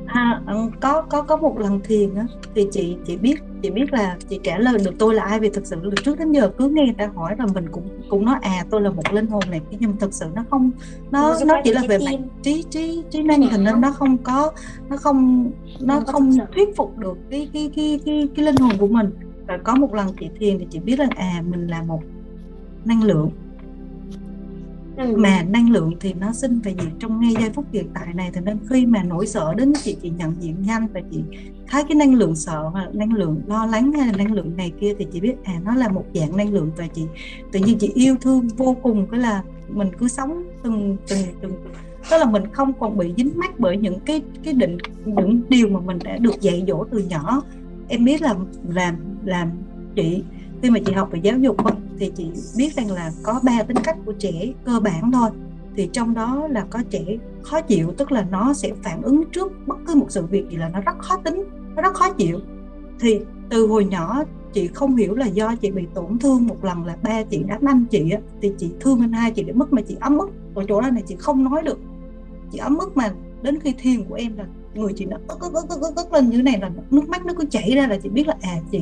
à, 0.07 0.41
có 0.81 1.03
có 1.03 1.23
có 1.23 1.37
một 1.37 1.59
lần 1.59 1.81
thiền 1.81 2.15
á 2.15 2.27
thì 2.55 2.67
chị 2.73 2.97
chị 3.07 3.17
biết 3.17 3.35
chị 3.63 3.71
biết 3.71 3.93
là 3.93 4.17
chị 4.29 4.41
trả 4.43 4.59
lời 4.59 4.79
được 4.85 4.95
tôi 4.99 5.15
là 5.15 5.23
ai 5.23 5.41
vì 5.41 5.49
thực 5.49 5.67
sự 5.67 5.77
từ 5.83 5.91
trước 6.05 6.19
đến 6.19 6.33
giờ 6.33 6.51
cứ 6.59 6.69
nghe 6.69 6.85
người 6.85 6.95
ta 6.99 7.11
hỏi 7.15 7.35
là 7.39 7.47
mình 7.55 7.69
cũng 7.73 7.89
cũng 8.09 8.25
nói 8.25 8.39
à 8.43 8.65
tôi 8.71 8.81
là 8.81 8.91
một 8.91 9.13
linh 9.13 9.27
hồn 9.27 9.43
này 9.51 9.61
nhưng 9.71 9.97
thực 9.97 10.15
sự 10.15 10.27
nó 10.35 10.45
không 10.51 10.71
nó 11.11 11.37
nó 11.47 11.61
chỉ 11.65 11.73
là 11.73 11.83
về 11.89 11.99
mặt 11.99 12.17
trí 12.43 12.65
trí 12.71 13.03
trí 13.11 13.23
năng 13.23 13.49
thành 13.51 13.65
nên 13.65 13.81
nó 13.81 13.91
không 13.91 14.19
có 14.19 14.53
nó 14.89 14.97
không 14.97 15.51
nó 15.81 16.01
không 16.07 16.33
thuyết 16.55 16.77
phục 16.77 16.99
được 16.99 17.19
cái 17.31 17.51
cái 17.53 17.71
cái 17.77 18.01
cái, 18.05 18.29
cái 18.37 18.45
linh 18.45 18.57
hồn 18.57 18.73
của 18.79 18.87
mình. 18.87 19.11
Và 19.47 19.59
có 19.65 19.75
một 19.75 19.95
lần 19.95 20.09
chị 20.21 20.31
thiền 20.39 20.59
thì 20.59 20.67
chị 20.71 20.79
biết 20.79 20.99
là 20.99 21.07
à 21.17 21.43
mình 21.51 21.67
là 21.67 21.83
một 21.83 22.01
năng 22.85 23.03
lượng 23.03 23.31
ừ. 24.97 25.17
mà 25.17 25.43
năng 25.43 25.71
lượng 25.71 25.93
thì 26.01 26.15
nó 26.15 26.33
sinh 26.33 26.61
về 26.61 26.75
diệt 26.81 26.93
trong 26.99 27.21
ngay 27.21 27.35
giây 27.41 27.51
phút 27.51 27.65
hiện 27.73 27.89
tại 27.95 28.15
này 28.15 28.31
thì 28.35 28.41
nên 28.45 28.59
khi 28.71 28.87
mà 28.87 29.03
nỗi 29.03 29.27
sợ 29.27 29.55
đến 29.55 29.73
chị 29.83 29.97
chị 30.03 30.11
nhận 30.11 30.35
diện 30.41 30.57
nhanh 30.63 30.87
và 30.95 31.01
chị 31.11 31.21
thấy 31.69 31.85
cái 31.89 31.95
năng 31.95 32.15
lượng 32.15 32.37
sợ 32.37 32.71
và 32.75 32.89
năng 32.93 33.13
lượng 33.13 33.41
lo 33.47 33.67
lắng 33.67 33.93
hay 33.93 34.07
là 34.07 34.13
năng 34.17 34.33
lượng 34.33 34.57
này 34.57 34.73
kia 34.81 34.95
thì 34.99 35.07
chị 35.13 35.21
biết 35.21 35.35
à 35.45 35.61
nó 35.65 35.75
là 35.75 35.89
một 35.89 36.05
dạng 36.15 36.37
năng 36.37 36.53
lượng 36.53 36.71
và 36.77 36.87
chị 36.95 37.03
tự 37.53 37.61
nhiên 37.61 37.79
chị 37.79 37.91
yêu 37.95 38.17
thương 38.21 38.49
vô 38.49 38.77
cùng, 38.83 39.07
cái 39.11 39.21
là 39.21 39.43
mình 39.69 39.89
cứ 39.99 40.09
sống 40.09 40.43
từng 40.63 40.97
từng 41.09 41.19
từng, 41.41 41.53
tức 42.11 42.19
là 42.19 42.25
mình 42.25 42.43
không 42.53 42.73
còn 42.73 42.99
bị 42.99 43.15
dính 43.17 43.31
mắc 43.35 43.61
bởi 43.61 43.77
những 43.77 44.01
cái 44.01 44.23
cái 44.45 44.55
định, 44.55 44.79
những 45.05 45.41
điều 45.49 45.69
mà 45.69 45.81
mình 45.81 45.99
đã 46.05 46.17
được 46.17 46.41
dạy 46.41 46.65
dỗ 46.69 46.85
từ 46.91 46.99
nhỏ 46.99 47.43
em 47.89 48.05
biết 48.05 48.23
là 48.23 48.35
làm 48.69 48.95
làm 49.25 49.51
chị 49.95 50.23
khi 50.63 50.71
mà 50.71 50.79
chị 50.87 50.93
học 50.93 51.09
về 51.13 51.21
giáo 51.23 51.39
dục 51.39 51.57
thì 51.99 52.13
chị 52.17 52.31
biết 52.57 52.75
rằng 52.75 52.91
là 52.91 53.11
có 53.23 53.41
ba 53.43 53.63
tính 53.63 53.77
cách 53.85 53.97
của 54.05 54.13
trẻ 54.13 54.53
cơ 54.65 54.81
bản 54.81 55.13
thôi. 55.13 55.31
Thì 55.77 55.89
trong 55.93 56.15
đó 56.15 56.49
là 56.51 56.67
có 56.71 56.83
trẻ 56.91 57.05
khó 57.43 57.61
chịu 57.61 57.93
tức 57.99 58.13
là 58.13 58.27
nó 58.31 58.55
sẽ 58.55 58.73
phản 58.83 59.03
ứng 59.03 59.25
trước 59.33 59.53
bất 59.67 59.77
cứ 59.87 59.95
một 59.95 60.07
sự 60.09 60.27
việc 60.27 60.49
gì 60.51 60.57
là 60.57 60.69
nó 60.69 60.81
rất 60.81 60.99
khó 60.99 61.17
tính 61.17 61.45
nó 61.77 61.83
rất 61.83 61.95
khó 61.95 62.13
chịu. 62.13 62.41
Thì 63.01 63.21
từ 63.51 63.67
hồi 63.67 63.85
nhỏ 63.85 64.25
chị 64.53 64.67
không 64.67 64.97
hiểu 64.97 65.15
là 65.15 65.27
do 65.27 65.55
chị 65.55 65.71
bị 65.71 65.87
tổn 65.95 66.19
thương 66.19 66.47
một 66.47 66.65
lần 66.65 66.85
là 66.85 66.97
ba 67.03 67.23
chị 67.23 67.43
đánh 67.47 67.61
anh 67.67 67.85
chị 67.91 68.11
á, 68.11 68.19
thì 68.43 68.53
chị 68.59 68.71
thương 68.81 69.01
anh 69.01 69.13
hai 69.13 69.31
chị 69.31 69.43
đến 69.43 69.59
mức 69.59 69.73
mà 69.73 69.83
chị 69.89 69.97
ấm 70.01 70.19
ức. 70.19 70.31
Ở 70.55 70.65
chỗ 70.69 70.81
đó 70.81 70.91
này 70.91 71.03
chị 71.07 71.17
không 71.19 71.45
nói 71.45 71.63
được. 71.63 71.79
Chị 72.53 72.59
ấm 72.59 72.79
ức 72.79 72.97
mà 72.97 73.13
đến 73.43 73.61
khi 73.61 73.75
thiền 73.79 74.05
của 74.05 74.15
em 74.15 74.37
là 74.37 74.47
người 74.75 74.93
chị 74.97 75.05
nó 75.05 75.17
ức 75.29 75.41
ức 75.41 75.55
ức 75.55 75.81
ức 75.81 75.97
ức 75.97 76.13
lên 76.13 76.31
như 76.31 76.43
này 76.43 76.59
là 76.61 76.71
nước 76.91 77.09
mắt 77.09 77.27
nó 77.27 77.33
cứ 77.39 77.45
chảy 77.51 77.71
ra 77.77 77.87
là 77.87 77.97
chị 78.03 78.09
biết 78.09 78.27
là 78.27 78.37
à 78.41 78.57
chị 78.71 78.81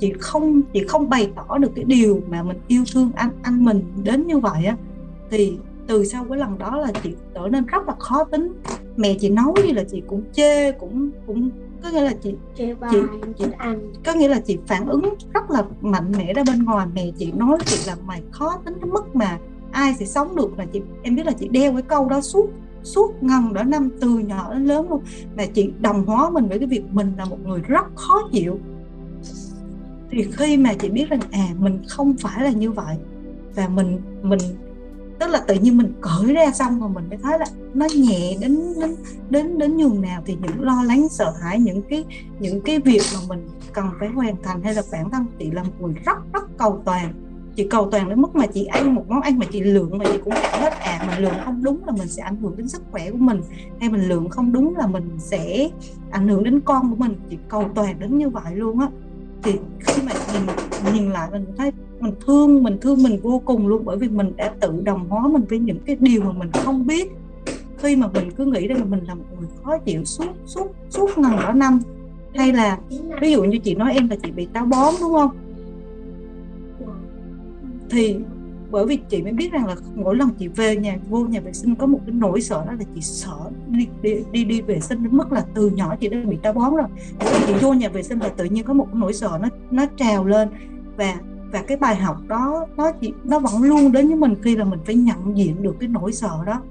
chị 0.00 0.12
không 0.20 0.62
chị 0.72 0.84
không 0.88 1.08
bày 1.08 1.30
tỏ 1.34 1.58
được 1.58 1.72
cái 1.74 1.84
điều 1.84 2.20
mà 2.28 2.42
mình 2.42 2.58
yêu 2.68 2.84
thương 2.92 3.10
anh 3.14 3.30
anh 3.42 3.64
mình 3.64 3.82
đến 4.02 4.26
như 4.26 4.38
vậy 4.38 4.64
á. 4.64 4.76
Thì 5.30 5.58
từ 5.86 6.04
sau 6.04 6.24
cái 6.24 6.38
lần 6.38 6.58
đó 6.58 6.76
là 6.76 6.92
chị 7.02 7.14
trở 7.34 7.48
nên 7.48 7.66
rất 7.66 7.88
là 7.88 7.94
khó 7.98 8.24
tính. 8.24 8.52
Mẹ 8.96 9.16
chị 9.20 9.28
nấu 9.28 9.54
gì 9.66 9.72
là 9.72 9.84
chị 9.90 10.02
cũng 10.06 10.22
chê 10.32 10.72
cũng 10.72 11.10
cũng 11.26 11.50
có 11.82 11.90
nghĩa 11.90 12.02
là 12.02 12.12
chị 12.22 12.34
chị, 12.56 12.64
chị, 12.90 12.98
chị 13.38 13.44
ăn. 13.58 13.92
có 14.04 14.12
nghĩa 14.12 14.28
là 14.28 14.40
chị 14.40 14.58
phản 14.66 14.88
ứng 14.88 15.14
rất 15.34 15.50
là 15.50 15.64
mạnh 15.80 16.12
mẽ 16.18 16.34
ra 16.34 16.42
bên 16.46 16.64
ngoài. 16.64 16.86
Mẹ 16.94 17.10
chị 17.18 17.32
nói 17.32 17.58
chị 17.64 17.76
là 17.86 17.96
mày 18.06 18.22
khó 18.30 18.58
tính 18.64 18.74
đến 18.80 18.90
mức 18.90 19.16
mà 19.16 19.38
ai 19.72 19.94
sẽ 19.94 20.06
sống 20.06 20.36
được 20.36 20.58
là 20.58 20.64
chị 20.72 20.80
em 21.02 21.16
biết 21.16 21.26
là 21.26 21.32
chị 21.32 21.48
đeo 21.48 21.72
cái 21.72 21.82
câu 21.82 22.08
đó 22.08 22.20
suốt 22.20 22.50
suốt 22.82 23.22
ngần 23.22 23.52
đó 23.52 23.62
năm 23.62 23.90
từ 24.00 24.08
nhỏ 24.08 24.52
đến 24.52 24.64
lớn 24.64 24.86
luôn. 24.90 25.02
Mà 25.36 25.46
chị 25.46 25.70
đồng 25.80 26.04
hóa 26.06 26.30
mình 26.30 26.48
với 26.48 26.58
cái 26.58 26.68
việc 26.68 26.82
mình 26.92 27.12
là 27.18 27.24
một 27.24 27.38
người 27.46 27.60
rất 27.60 27.84
khó 27.94 28.28
chịu 28.32 28.58
thì 30.10 30.26
khi 30.32 30.56
mà 30.56 30.74
chị 30.74 30.88
biết 30.88 31.08
rằng 31.08 31.20
à 31.30 31.48
mình 31.58 31.82
không 31.88 32.16
phải 32.16 32.44
là 32.44 32.50
như 32.50 32.70
vậy, 32.70 32.96
và 33.54 33.68
mình 33.68 34.00
mình, 34.22 34.38
tức 35.18 35.30
là 35.30 35.40
tự 35.40 35.54
nhiên 35.54 35.76
mình 35.76 35.92
cởi 36.00 36.34
ra 36.34 36.50
xong 36.52 36.80
rồi 36.80 36.90
mình 36.94 37.04
mới 37.08 37.18
thấy 37.22 37.38
là 37.38 37.46
nó 37.74 37.86
nhẹ 37.96 38.36
đến 38.40 38.58
đến 38.80 38.96
đến 39.30 39.58
đến 39.58 39.76
nhường 39.76 40.00
nào 40.00 40.22
thì 40.26 40.36
những 40.42 40.62
lo 40.62 40.82
lắng, 40.82 41.08
sợ 41.10 41.34
hãi, 41.40 41.58
những 41.58 41.82
cái 41.82 42.04
những 42.40 42.60
cái 42.60 42.78
việc 42.80 43.02
mà 43.14 43.20
mình 43.28 43.48
cần 43.72 43.86
phải 44.00 44.08
hoàn 44.08 44.34
thành 44.42 44.62
hay 44.62 44.74
là 44.74 44.82
bản 44.92 45.10
thân 45.10 45.26
chị 45.38 45.50
là 45.50 45.62
một 45.62 45.72
người 45.80 45.94
rất 46.04 46.18
rất 46.32 46.58
cầu 46.58 46.82
toàn. 46.84 47.12
Chị 47.56 47.66
cầu 47.70 47.88
toàn 47.90 48.08
đến 48.08 48.22
mức 48.22 48.34
mà 48.34 48.46
chị 48.46 48.64
ăn 48.64 48.94
một 48.94 49.04
món 49.08 49.20
ăn 49.20 49.38
mà 49.38 49.46
chị 49.52 49.60
lượng 49.60 49.98
mà 49.98 50.04
chị 50.12 50.18
cũng 50.24 50.34
cảm 50.42 50.60
hết 50.62 50.72
à 50.72 51.04
mà 51.06 51.18
lượng 51.18 51.34
không 51.44 51.62
đúng 51.62 51.80
là 51.86 51.92
mình 51.92 52.08
sẽ 52.08 52.22
ảnh 52.22 52.36
hưởng 52.36 52.56
đến 52.56 52.68
sức 52.68 52.82
khỏe 52.90 53.10
của 53.10 53.18
mình, 53.18 53.40
hay 53.80 53.90
mình 53.90 54.08
lượng 54.08 54.28
không 54.28 54.52
đúng 54.52 54.76
là 54.76 54.86
mình 54.86 55.10
sẽ 55.18 55.70
ảnh 56.10 56.28
hưởng 56.28 56.44
đến 56.44 56.60
con 56.60 56.90
của 56.90 56.96
mình. 56.96 57.14
Chị 57.30 57.36
cầu 57.48 57.64
toàn 57.74 58.00
đến 58.00 58.18
như 58.18 58.28
vậy 58.28 58.54
luôn 58.54 58.80
á 58.80 58.88
thì 59.42 59.52
khi 59.80 60.02
mà 60.02 60.12
nhìn 60.32 60.42
nhìn 60.94 61.10
lại 61.12 61.28
mình 61.32 61.44
thấy 61.56 61.72
mình 62.00 62.14
thương 62.26 62.62
mình 62.62 62.78
thương 62.80 63.02
mình 63.02 63.20
vô 63.22 63.42
cùng 63.44 63.66
luôn. 63.66 63.82
Bởi 63.84 63.96
vì 63.96 64.08
mình 64.08 64.32
đã 64.36 64.52
tự 64.60 64.80
đồng 64.84 65.08
hóa 65.08 65.28
mình 65.28 65.44
với 65.48 65.58
những 65.58 65.78
cái 65.86 65.96
điều 66.00 66.22
mà 66.22 66.32
mình 66.32 66.50
không 66.52 66.86
biết. 66.86 67.12
Khi 67.78 67.96
mà 67.96 68.06
mình 68.14 68.30
cứ 68.30 68.44
nghĩ 68.44 68.66
rằng 68.66 68.78
là 68.78 68.84
mình 68.84 69.04
là 69.04 69.14
một 69.14 69.24
người 69.38 69.48
khó 69.64 69.78
chịu 69.78 70.04
suốt 70.04 70.32
suốt 70.46 70.74
suốt 70.90 71.18
ngần 71.18 71.36
đó 71.36 71.52
năm. 71.52 71.80
Hay 72.34 72.52
là, 72.52 72.78
ví 73.20 73.32
dụ 73.32 73.44
như 73.44 73.58
chị 73.58 73.74
nói 73.74 73.94
em 73.94 74.08
là 74.08 74.16
chị 74.22 74.30
bị 74.30 74.46
táo 74.52 74.66
bón, 74.66 74.94
đúng 75.00 75.12
không? 75.12 75.30
Thì 77.90 78.16
bởi 78.70 78.86
vì 78.86 78.96
chị 78.96 79.22
mới 79.22 79.32
biết 79.32 79.52
rằng 79.52 79.66
là 79.66 79.74
mỗi 79.94 80.16
lần 80.16 80.30
chị 80.38 80.48
về 80.48 80.76
nhà 80.76 80.96
vô 81.08 81.18
nhà 81.18 81.40
vệ 81.40 81.52
sinh 81.52 81.74
có 81.74 81.86
một 81.86 82.00
cái 82.06 82.14
nỗi 82.14 82.40
sợ 82.40 82.64
đó 82.66 82.72
là 82.72 82.84
chị 82.94 83.00
sợ 83.00 83.36
đi 83.68 83.86
đi 84.02 84.14
đi, 84.32 84.44
đi 84.44 84.60
vệ 84.60 84.80
sinh 84.80 85.02
đến 85.02 85.16
mức 85.16 85.32
là 85.32 85.44
từ 85.54 85.70
nhỏ 85.70 85.96
chị 86.00 86.08
đã 86.08 86.18
bị 86.26 86.36
táo 86.42 86.52
bón 86.52 86.76
rồi. 86.76 86.86
Chị 87.46 87.54
vô 87.60 87.72
nhà 87.72 87.88
vệ 87.88 88.02
sinh 88.02 88.18
là 88.18 88.28
tự 88.28 88.44
nhiên 88.44 88.64
có 88.64 88.72
một 88.74 88.84
cái 88.84 89.00
nỗi 89.00 89.12
sợ 89.12 89.38
nó 89.42 89.48
nó 89.70 89.86
trào 89.96 90.24
lên. 90.24 90.48
Và 90.96 91.14
và 91.52 91.62
cái 91.62 91.76
bài 91.76 91.96
học 91.96 92.16
đó 92.28 92.66
nó 92.76 92.92
chỉ 92.92 93.12
nó 93.24 93.38
vẫn 93.38 93.62
luôn 93.62 93.92
đến 93.92 94.06
với 94.06 94.16
mình 94.16 94.34
khi 94.42 94.56
là 94.56 94.64
mình 94.64 94.78
phải 94.86 94.94
nhận 94.94 95.36
diện 95.36 95.62
được 95.62 95.76
cái 95.80 95.88
nỗi 95.88 96.12
sợ 96.12 96.38
đó. 96.46 96.62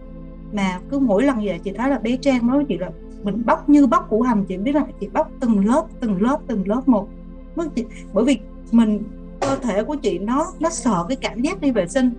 Mà 0.54 0.80
cứ 0.92 1.00
mỗi 1.00 1.24
lần 1.24 1.36
vậy 1.46 1.60
chị 1.64 1.72
thấy 1.78 1.90
là 1.90 2.00
bé 2.00 2.18
trang 2.18 2.48
nói 2.48 2.58
với 2.58 2.66
chị 2.66 2.78
là 2.78 2.90
mình 3.24 3.46
bóc 3.46 3.70
như 3.70 3.88
bóc 3.88 4.08
củ 4.10 4.22
hành 4.22 4.46
chị 4.46 4.58
biết 4.58 4.75
là 4.75 4.86
chị 5.00 5.08
bóc 5.14 5.32
từng 5.40 5.66
lớp 5.66 5.86
từng 6.00 6.22
lớp 6.22 6.38
từng 6.48 6.68
lớp 6.68 6.88
một. 6.88 7.10
Bởi 8.14 8.25
vì 8.25 8.40
mình 8.72 9.04
cơ 9.46 9.56
thể 9.56 9.84
của 9.84 9.96
chị 9.96 10.20
nó 10.20 10.48
nó 10.60 10.70
sợ 10.70 11.06
cái 11.08 11.16
cảm 11.16 11.42
giác 11.42 11.62
đi 11.62 11.72
vệ 11.72 11.88
sinh. 11.88 12.12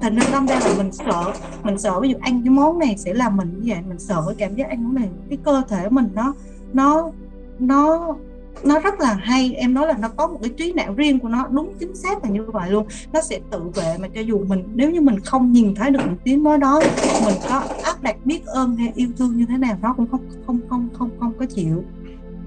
Thành 0.00 0.16
ra 0.16 0.26
đâm 0.32 0.46
ra 0.46 0.60
là 0.64 0.74
mình 0.78 0.92
sợ 0.92 1.32
mình 1.62 1.78
sợ 1.78 2.00
ví 2.00 2.08
dụ 2.08 2.16
ăn 2.20 2.42
cái 2.42 2.50
món 2.50 2.78
này 2.78 2.96
sẽ 2.98 3.14
làm 3.14 3.36
mình 3.36 3.60
như 3.62 3.72
vậy, 3.72 3.82
mình 3.88 3.98
sợ 3.98 4.22
cái 4.26 4.34
cảm 4.38 4.54
giác 4.54 4.68
ăn 4.68 4.84
món 4.84 4.94
này. 4.94 5.08
Cái 5.28 5.38
cơ 5.44 5.62
thể 5.68 5.88
mình 5.88 6.08
nó 6.14 6.34
nó 6.72 7.10
nó 7.58 8.14
nó 8.62 8.80
rất 8.80 9.00
là 9.00 9.14
hay. 9.14 9.54
Em 9.54 9.74
nói 9.74 9.86
là 9.86 9.94
nó 10.00 10.08
có 10.08 10.26
một 10.26 10.38
cái 10.42 10.50
trí 10.56 10.72
não 10.72 10.94
riêng 10.94 11.18
của 11.18 11.28
nó, 11.28 11.46
đúng 11.50 11.72
chính 11.80 11.96
xác 11.96 12.24
là 12.24 12.30
như 12.30 12.44
vậy 12.52 12.70
luôn. 12.70 12.86
Nó 13.12 13.20
sẽ 13.20 13.40
tự 13.50 13.60
vệ 13.74 13.96
mà 14.00 14.08
cho 14.14 14.20
dù 14.20 14.44
mình, 14.48 14.64
nếu 14.74 14.90
như 14.90 15.00
mình 15.00 15.20
không 15.20 15.52
nhìn 15.52 15.74
thấy 15.74 15.90
được 15.90 16.00
những 16.04 16.16
tiếng 16.24 16.42
nói 16.42 16.58
đó, 16.58 16.80
mình 17.24 17.34
có 17.48 17.62
áp 17.82 18.02
đặt 18.02 18.16
biết 18.24 18.46
ơn 18.46 18.76
hay 18.76 18.92
yêu 18.94 19.08
thương 19.18 19.36
như 19.36 19.46
thế 19.48 19.58
nào, 19.58 19.78
nó 19.82 19.94
cũng 19.96 20.06
không 20.10 20.20
không 20.46 20.60
không 20.68 20.88
không 20.98 21.10
không 21.20 21.32
có 21.38 21.46
chịu 21.46 21.84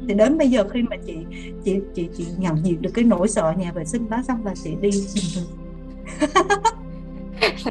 thì 0.08 0.14
đến 0.14 0.38
bây 0.38 0.50
giờ 0.50 0.64
khi 0.70 0.84
mà 0.84 0.96
chị 1.06 1.18
chị 1.64 1.80
chị 1.96 2.10
chị 2.18 2.26
nhận 2.38 2.66
diện 2.66 2.82
được 2.82 2.92
cái 2.94 3.06
nỗi 3.06 3.28
sợ 3.28 3.54
nhà 3.58 3.72
vệ 3.72 3.86
sinh 3.86 4.10
đó 4.10 4.22
xong 4.28 4.46
là 4.46 4.54
chị 4.64 4.76
đi. 4.82 4.90
Bình 5.16 5.24
thường 5.36 5.48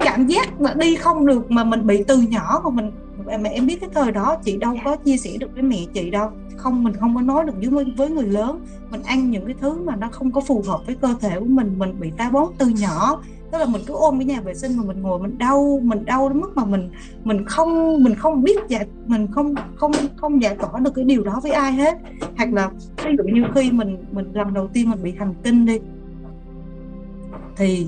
cảm 0.00 0.26
giác 0.26 0.60
mà 0.60 0.74
đi 0.74 0.96
không 0.96 1.26
được 1.26 1.50
mà 1.50 1.64
mình 1.64 1.86
bị 1.86 2.04
từ 2.04 2.20
nhỏ 2.20 2.60
mà 2.64 2.70
mình 2.70 2.90
mà 3.26 3.48
em 3.48 3.66
biết 3.66 3.80
cái 3.80 3.90
thời 3.94 4.12
đó 4.12 4.36
chị 4.44 4.56
đâu 4.56 4.76
có 4.84 4.96
chia 4.96 5.16
sẻ 5.16 5.30
được 5.40 5.50
với 5.54 5.62
mẹ 5.62 5.78
chị 5.94 6.10
đâu. 6.10 6.30
Không 6.56 6.84
mình 6.84 6.94
không 6.94 7.14
có 7.14 7.20
nói 7.20 7.44
được 7.44 7.70
với 7.70 7.84
với 7.96 8.08
người 8.08 8.26
lớn. 8.26 8.64
Mình 8.90 9.02
ăn 9.02 9.30
những 9.30 9.46
cái 9.46 9.54
thứ 9.60 9.82
mà 9.84 9.96
nó 9.96 10.08
không 10.12 10.32
có 10.32 10.40
phù 10.40 10.62
hợp 10.66 10.80
với 10.86 10.94
cơ 10.94 11.14
thể 11.20 11.40
của 11.40 11.46
mình 11.46 11.74
mình 11.78 12.00
bị 12.00 12.10
táo 12.16 12.30
bón 12.30 12.48
từ 12.58 12.66
nhỏ 12.66 13.22
tức 13.52 13.58
là 13.58 13.66
mình 13.66 13.82
cứ 13.86 13.94
ôm 13.94 14.18
cái 14.18 14.26
nhà 14.26 14.40
vệ 14.40 14.54
sinh 14.54 14.76
mà 14.76 14.82
mình 14.84 15.02
ngồi 15.02 15.18
mình 15.18 15.38
đau 15.38 15.80
mình 15.82 16.04
đau 16.04 16.28
đến 16.28 16.40
mức 16.40 16.56
mà 16.56 16.64
mình 16.64 16.90
mình 17.24 17.44
không 17.44 18.02
mình 18.04 18.14
không 18.14 18.42
biết 18.42 18.58
giải, 18.68 18.86
mình 19.06 19.26
không 19.32 19.54
không 19.76 19.92
không 20.16 20.42
giải 20.42 20.56
tỏa 20.56 20.80
được 20.80 20.90
cái 20.94 21.04
điều 21.04 21.24
đó 21.24 21.40
với 21.42 21.52
ai 21.52 21.72
hết. 21.72 21.98
Hoặc 22.36 22.52
là 22.52 22.70
ví 23.04 23.10
dụ 23.18 23.24
như 23.24 23.44
khi 23.54 23.70
mình 23.70 24.04
mình 24.12 24.32
lần 24.32 24.54
đầu 24.54 24.68
tiên 24.68 24.90
mình 24.90 25.02
bị 25.02 25.14
hành 25.18 25.34
kinh 25.42 25.66
đi, 25.66 25.78
thì 27.56 27.86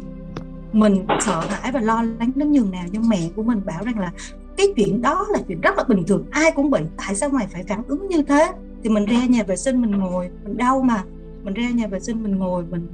mình 0.72 1.06
sợ 1.20 1.40
hãi 1.48 1.72
và 1.72 1.80
lo 1.80 2.02
lắng 2.02 2.30
đến 2.34 2.52
nhường 2.52 2.70
nào 2.70 2.84
nhưng 2.92 3.08
mẹ 3.08 3.28
của 3.36 3.42
mình, 3.42 3.60
bảo 3.66 3.84
rằng 3.84 3.98
là 3.98 4.12
cái 4.56 4.66
chuyện 4.76 5.02
đó 5.02 5.26
là 5.30 5.38
chuyện 5.48 5.60
rất 5.60 5.76
là 5.76 5.84
bình 5.88 6.04
thường, 6.06 6.24
ai 6.30 6.50
cũng 6.50 6.70
bị, 6.70 6.80
tại 6.96 7.14
sao 7.14 7.28
mày 7.28 7.46
phải 7.52 7.64
phản 7.68 7.82
ứng 7.88 8.08
như 8.08 8.22
thế? 8.22 8.52
Thì 8.82 8.90
mình 8.90 9.04
ra 9.04 9.26
nhà 9.26 9.42
vệ 9.42 9.56
sinh 9.56 9.80
mình 9.80 9.90
ngồi, 9.90 10.30
mình 10.44 10.56
đau 10.56 10.82
mà, 10.82 11.04
mình 11.42 11.54
ra 11.54 11.70
nhà 11.70 11.86
vệ 11.86 12.00
sinh 12.00 12.22
mình 12.22 12.36
ngồi, 12.36 12.64
mình 12.70 12.86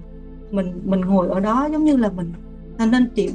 mình 0.50 0.80
mình 0.84 1.00
ngồi 1.00 1.28
ở 1.28 1.40
đó 1.40 1.68
giống 1.72 1.84
như 1.84 1.96
là 1.96 2.08
mình 2.08 2.32
nên 2.78 3.10
chị 3.14 3.30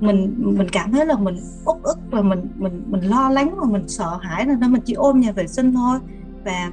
mình 0.00 0.34
mình 0.38 0.68
cảm 0.72 0.92
thấy 0.92 1.06
là 1.06 1.16
mình 1.16 1.36
uất 1.64 1.76
ức 1.82 1.98
và 2.10 2.22
mình 2.22 2.48
mình 2.56 2.82
mình 2.86 3.00
lo 3.00 3.30
lắng 3.30 3.54
và 3.60 3.66
mình 3.70 3.88
sợ 3.88 4.18
hãi 4.22 4.46
nên 4.46 4.72
mình 4.72 4.82
chỉ 4.84 4.94
ôm 4.94 5.20
nhà 5.20 5.32
vệ 5.32 5.46
sinh 5.46 5.72
thôi. 5.72 5.98
Và 6.44 6.72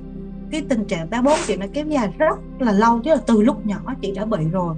cái 0.52 0.62
tình 0.70 0.86
trạng 0.86 1.08
táo 1.08 1.22
bón 1.22 1.34
chị 1.48 1.58
nó 1.58 1.66
kéo 1.74 1.86
dài 1.86 2.14
rất 2.18 2.36
là 2.60 2.72
lâu 2.72 3.00
chứ 3.00 3.12
là 3.12 3.22
từ 3.28 3.42
lúc 3.42 3.66
nhỏ 3.66 3.96
chị 4.02 4.12
đã 4.16 4.26
bị 4.26 4.48
rồi. 4.52 4.76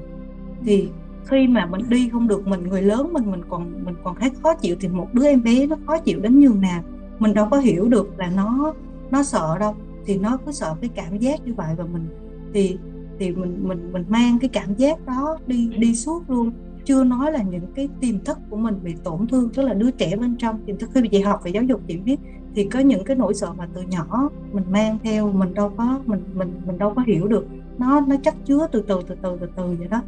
Thì 0.65 0.89
khi 1.25 1.47
mà 1.47 1.65
mình 1.65 1.81
đi 1.89 2.09
không 2.09 2.27
được 2.27 2.47
mình 2.47 2.63
người 2.63 2.81
lớn 2.81 3.13
mình 3.13 3.31
mình 3.31 3.41
còn 3.49 3.85
mình 3.85 3.95
còn 4.03 4.15
thấy 4.19 4.31
khó 4.43 4.53
chịu 4.53 4.75
thì 4.79 4.87
một 4.87 5.07
đứa 5.13 5.25
em 5.25 5.43
bé 5.43 5.67
nó 5.67 5.75
khó 5.87 5.97
chịu 5.97 6.19
đến 6.19 6.39
nhường 6.39 6.61
nào. 6.61 6.83
Mình 7.19 7.33
đâu 7.33 7.47
có 7.51 7.57
hiểu 7.57 7.89
được 7.89 8.13
là 8.17 8.31
nó 8.35 8.73
nó 9.11 9.23
sợ 9.23 9.57
đâu 9.59 9.75
thì 10.05 10.17
nó 10.17 10.37
cứ 10.45 10.51
sợ 10.51 10.75
cái 10.81 10.89
cảm 10.95 11.17
giác 11.17 11.45
như 11.45 11.53
vậy 11.53 11.75
và 11.77 11.83
mình 11.83 12.07
thì 12.53 12.77
thì 13.19 13.31
mình 13.31 13.67
mình 13.67 13.91
mình 13.91 14.05
mang 14.09 14.39
cái 14.39 14.49
cảm 14.49 14.75
giác 14.75 15.05
đó 15.05 15.37
đi 15.47 15.69
đi 15.77 15.95
suốt 15.95 16.29
luôn 16.29 16.51
chưa 16.85 17.03
nói 17.03 17.31
là 17.31 17.41
những 17.41 17.65
cái 17.75 17.89
tiềm 18.01 18.19
thức 18.19 18.37
của 18.49 18.57
mình 18.57 18.79
bị 18.83 18.95
tổn 19.03 19.27
thương 19.27 19.49
tức 19.49 19.61
là 19.61 19.73
đứa 19.73 19.91
trẻ 19.91 20.15
bên 20.15 20.35
trong 20.37 20.59
tiềm 20.65 20.77
thức 20.77 20.89
khi 20.93 21.01
chị 21.11 21.21
học 21.21 21.41
về 21.43 21.51
giáo 21.51 21.63
dục 21.63 21.81
chị 21.87 21.97
biết 21.97 22.19
thì 22.55 22.65
có 22.65 22.79
những 22.79 23.03
cái 23.03 23.15
nỗi 23.15 23.33
sợ 23.33 23.53
mà 23.57 23.67
từ 23.73 23.81
nhỏ 23.81 24.29
mình 24.51 24.63
mang 24.69 24.97
theo 25.03 25.31
mình 25.31 25.53
đâu 25.53 25.73
có 25.77 25.99
mình 26.05 26.23
mình 26.33 26.61
mình 26.65 26.77
đâu 26.77 26.93
có 26.95 27.03
hiểu 27.07 27.27
được. 27.27 27.45
Nó 27.77 28.01
nó 28.01 28.15
chắc 28.23 28.35
chứa 28.45 28.67
từ 28.71 28.83
từ 28.87 29.01
từ 29.07 29.15
từ 29.21 29.37
từ 29.41 29.47
từ 29.55 29.75
vậy 29.79 29.87
đó. 29.87 30.01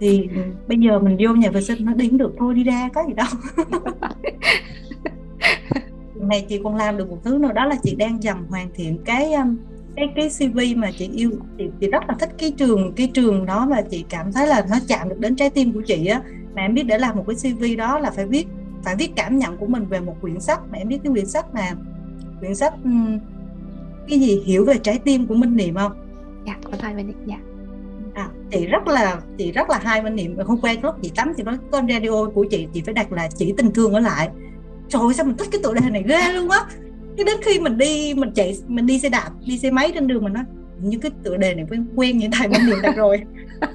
Thì 0.00 0.28
bây 0.68 0.78
giờ 0.78 0.98
mình 0.98 1.16
vô 1.20 1.34
nhà 1.34 1.50
vệ 1.50 1.62
sinh 1.62 1.84
nó 1.84 1.94
đi 1.94 2.08
cũng 2.08 2.18
được 2.18 2.34
thôi 2.38 2.54
đi 2.54 2.64
ra 2.64 2.88
có 2.94 3.02
gì 3.06 3.12
đâu. 3.12 3.26
Này 6.14 6.46
chị 6.48 6.60
còn 6.64 6.76
làm 6.76 6.96
được 6.96 7.10
một 7.10 7.18
thứ 7.24 7.38
nữa 7.38 7.52
đó 7.52 7.64
là 7.64 7.76
chị 7.82 7.94
đang 7.94 8.22
dần 8.22 8.36
hoàn 8.48 8.68
thiện 8.74 8.98
cái 9.04 9.34
um, 9.34 9.56
cái 9.96 10.08
cái 10.16 10.28
CV 10.28 10.58
mà 10.76 10.90
chị 10.98 11.10
yêu 11.14 11.30
chị, 11.58 11.64
chị 11.80 11.90
rất 11.90 12.02
là 12.08 12.14
thích 12.20 12.30
cái 12.38 12.50
trường 12.50 12.92
cái 12.96 13.10
trường 13.14 13.46
đó 13.46 13.66
và 13.70 13.82
chị 13.82 14.04
cảm 14.08 14.32
thấy 14.32 14.46
là 14.46 14.66
nó 14.70 14.76
chạm 14.88 15.08
được 15.08 15.18
đến 15.18 15.36
trái 15.36 15.50
tim 15.50 15.72
của 15.72 15.80
chị 15.86 16.06
á. 16.06 16.22
Mà 16.54 16.62
em 16.62 16.74
biết 16.74 16.82
để 16.82 16.98
làm 16.98 17.16
một 17.16 17.24
cái 17.26 17.36
CV 17.36 17.64
đó 17.78 17.98
là 17.98 18.10
phải 18.10 18.26
viết 18.26 18.46
phải 18.84 18.96
viết 18.96 19.12
cảm 19.16 19.38
nhận 19.38 19.56
của 19.56 19.66
mình 19.66 19.86
về 19.86 20.00
một 20.00 20.16
quyển 20.20 20.40
sách. 20.40 20.60
Mà 20.72 20.78
em 20.78 20.88
biết 20.88 20.98
cái 21.04 21.12
quyển 21.12 21.26
sách 21.26 21.54
mà 21.54 21.70
quyển 22.40 22.54
sách 22.54 22.74
cái 24.08 24.20
gì 24.20 24.42
hiểu 24.44 24.64
về 24.64 24.78
trái 24.78 24.98
tim 25.04 25.26
của 25.26 25.34
Minh 25.34 25.56
Niệm 25.56 25.74
không? 25.74 25.92
Dạ, 26.46 26.56
có 26.64 26.72
thay 26.78 26.94
Minh 26.94 27.06
Niệm, 27.06 27.16
dạ. 27.26 27.36
À, 28.14 28.28
chị 28.50 28.66
rất 28.66 28.86
là 28.86 29.20
chị 29.38 29.52
rất 29.52 29.70
là 29.70 29.80
hai 29.82 30.02
bên 30.02 30.16
niệm. 30.16 30.36
Hôm 30.46 30.60
qua 30.60 30.74
lúc 30.82 30.94
chị 31.02 31.12
tắm 31.16 31.32
chị 31.36 31.42
nói 31.42 31.58
con 31.70 31.88
radio 31.88 32.30
của 32.34 32.46
chị 32.50 32.66
chị 32.72 32.82
phải 32.84 32.94
đặt 32.94 33.12
là 33.12 33.28
chỉ 33.36 33.54
tình 33.56 33.72
thương 33.72 33.92
ở 33.92 34.00
lại. 34.00 34.28
Trời 34.88 35.02
ơi, 35.02 35.14
sao 35.14 35.26
mình 35.26 35.36
thích 35.36 35.48
cái 35.52 35.60
tựa 35.64 35.74
đề 35.74 35.90
này 35.90 36.04
ghê 36.06 36.32
luôn 36.32 36.50
á 36.50 36.60
cái 37.16 37.24
đến 37.24 37.36
khi 37.42 37.60
mình 37.60 37.78
đi 37.78 38.14
mình 38.14 38.30
chạy 38.34 38.58
mình 38.66 38.86
đi 38.86 38.98
xe 38.98 39.08
đạp 39.08 39.30
đi 39.46 39.58
xe 39.58 39.70
máy 39.70 39.90
trên 39.94 40.06
đường 40.06 40.24
mình 40.24 40.32
nói 40.32 40.44
như 40.80 40.98
cái 40.98 41.10
tựa 41.22 41.36
đề 41.36 41.54
này 41.54 41.66
quen 41.70 41.86
quen 41.96 42.18
như 42.18 42.28
thầy 42.32 42.48
bên 42.48 42.66
niệm 42.66 42.78
đặt 42.82 42.96
rồi. 42.96 43.20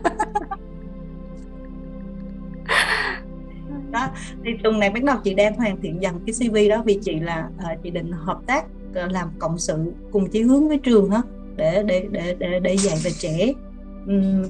Đó 3.91 4.07
thì 4.45 4.51
tuần 4.63 4.79
này 4.79 4.89
bắt 4.89 5.03
đầu 5.03 5.17
chị 5.23 5.33
đang 5.33 5.55
hoàn 5.55 5.81
thiện 5.81 6.01
dần 6.01 6.19
cái 6.25 6.33
CV 6.33 6.57
đó 6.69 6.83
vì 6.85 6.99
chị 7.01 7.19
là 7.19 7.49
uh, 7.57 7.83
chị 7.83 7.89
định 7.89 8.11
hợp 8.11 8.39
tác 8.47 8.65
uh, 8.89 9.11
làm 9.11 9.29
cộng 9.39 9.59
sự 9.59 9.93
cùng 10.11 10.29
chí 10.29 10.41
hướng 10.41 10.67
với 10.67 10.77
trường 10.77 11.09
đó 11.09 11.23
để 11.55 11.83
để 11.87 12.07
để 12.11 12.35
để 12.39 12.59
để 12.59 12.77
dạy 12.77 12.97
về 13.03 13.11
trẻ. 13.11 13.53
Um, 14.07 14.43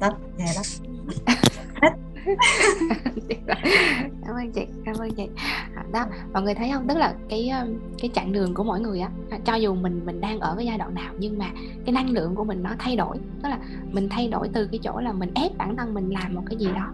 đó 0.00 0.16
nghe 0.36 0.46
đó 0.54 0.62
cảm 4.26 4.36
ơn 4.36 4.52
chị, 4.54 4.66
cảm 4.84 4.96
ơn 4.98 5.10
chị. 5.10 5.28
À, 5.74 5.84
đó, 5.92 6.06
mọi 6.32 6.42
người 6.42 6.54
thấy 6.54 6.70
không? 6.72 6.88
Tức 6.88 6.96
là 6.96 7.14
cái 7.28 7.48
ờ, 7.48 7.68
cái 7.98 8.10
chặng 8.14 8.32
đường 8.32 8.54
của 8.54 8.64
mỗi 8.64 8.80
người 8.80 9.00
á 9.00 9.10
à, 9.30 9.38
cho 9.44 9.54
dù 9.54 9.74
mình 9.74 10.00
mình 10.06 10.20
đang 10.20 10.40
ở 10.40 10.54
cái 10.56 10.66
giai 10.66 10.78
đoạn 10.78 10.94
nào, 10.94 11.14
nhưng 11.18 11.38
mà 11.38 11.50
cái 11.84 11.92
năng 11.92 12.10
lượng 12.10 12.34
của 12.34 12.44
mình 12.44 12.62
nó 12.62 12.70
thay 12.78 12.96
đổi. 12.96 13.16
Tức 13.42 13.48
là 13.48 13.58
mình 13.92 14.08
thay 14.08 14.28
đổi 14.28 14.48
từ 14.52 14.66
cái 14.66 14.80
chỗ 14.82 15.00
là 15.00 15.12
mình 15.12 15.30
ép 15.34 15.56
bản 15.58 15.76
thân 15.76 15.94
mình 15.94 16.10
làm 16.10 16.34
một 16.34 16.42
cái 16.46 16.58
gì 16.58 16.66
đó 16.66 16.92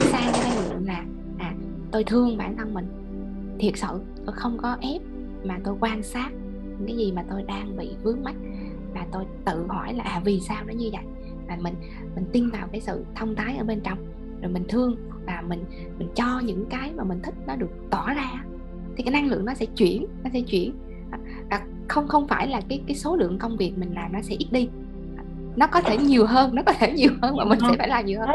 sang 0.00 0.32
cái 0.32 0.42
năng 0.44 0.68
lượng 0.68 0.86
là 0.86 1.04
à 1.38 1.54
tôi 1.90 2.04
thương 2.04 2.38
bản 2.38 2.56
thân 2.56 2.74
mình. 2.74 2.86
Thiệt 3.58 3.72
sự, 3.76 4.00
tôi 4.26 4.34
không 4.36 4.58
có 4.58 4.76
ép 4.80 5.02
mà 5.44 5.58
tôi 5.64 5.76
quan 5.80 6.02
sát 6.02 6.30
cái 6.86 6.96
gì 6.96 7.12
mà 7.12 7.24
tôi 7.30 7.42
đang 7.42 7.76
bị 7.76 7.90
vướng 8.02 8.24
mắc. 8.24 8.34
Và 8.94 9.06
tôi 9.12 9.24
tự 9.44 9.66
hỏi 9.68 9.94
là 9.94 10.04
à 10.04 10.20
vì 10.24 10.40
sao 10.40 10.64
nó 10.66 10.72
như 10.72 10.90
vậy? 10.92 11.04
Và 11.48 11.56
mình 11.60 11.74
mình 12.14 12.24
tin 12.32 12.50
vào 12.50 12.68
cái 12.72 12.80
sự 12.80 13.04
thông 13.14 13.34
thái 13.34 13.56
ở 13.56 13.64
bên 13.64 13.80
trong 13.80 13.98
rồi 14.42 14.52
mình 14.52 14.64
thương 14.68 14.96
và 15.26 15.42
mình 15.48 15.64
mình 15.98 16.08
cho 16.14 16.40
những 16.44 16.66
cái 16.70 16.92
mà 16.96 17.04
mình 17.04 17.20
thích 17.22 17.34
nó 17.46 17.56
được 17.56 17.70
tỏ 17.90 18.06
ra. 18.16 18.44
Thì 18.96 19.02
cái 19.02 19.12
năng 19.12 19.26
lượng 19.26 19.44
nó 19.44 19.54
sẽ 19.54 19.66
chuyển, 19.66 20.06
nó 20.24 20.30
sẽ 20.32 20.40
chuyển. 20.40 20.72
Và 21.50 21.60
không 21.88 22.08
không 22.08 22.28
phải 22.28 22.48
là 22.48 22.60
cái 22.68 22.82
cái 22.86 22.96
số 22.96 23.16
lượng 23.16 23.38
công 23.38 23.56
việc 23.56 23.78
mình 23.78 23.94
làm 23.94 24.12
nó 24.12 24.22
sẽ 24.22 24.34
ít 24.38 24.48
đi. 24.50 24.68
Nó 25.56 25.66
có 25.66 25.80
thể 25.80 25.96
nhiều 25.98 26.26
hơn, 26.26 26.54
nó 26.54 26.62
có 26.66 26.72
thể 26.72 26.92
nhiều 26.92 27.10
hơn 27.22 27.36
mà 27.36 27.44
mình 27.44 27.58
sẽ 27.60 27.76
phải 27.78 27.88
làm 27.88 28.06
nhiều 28.06 28.20
hơn. 28.20 28.28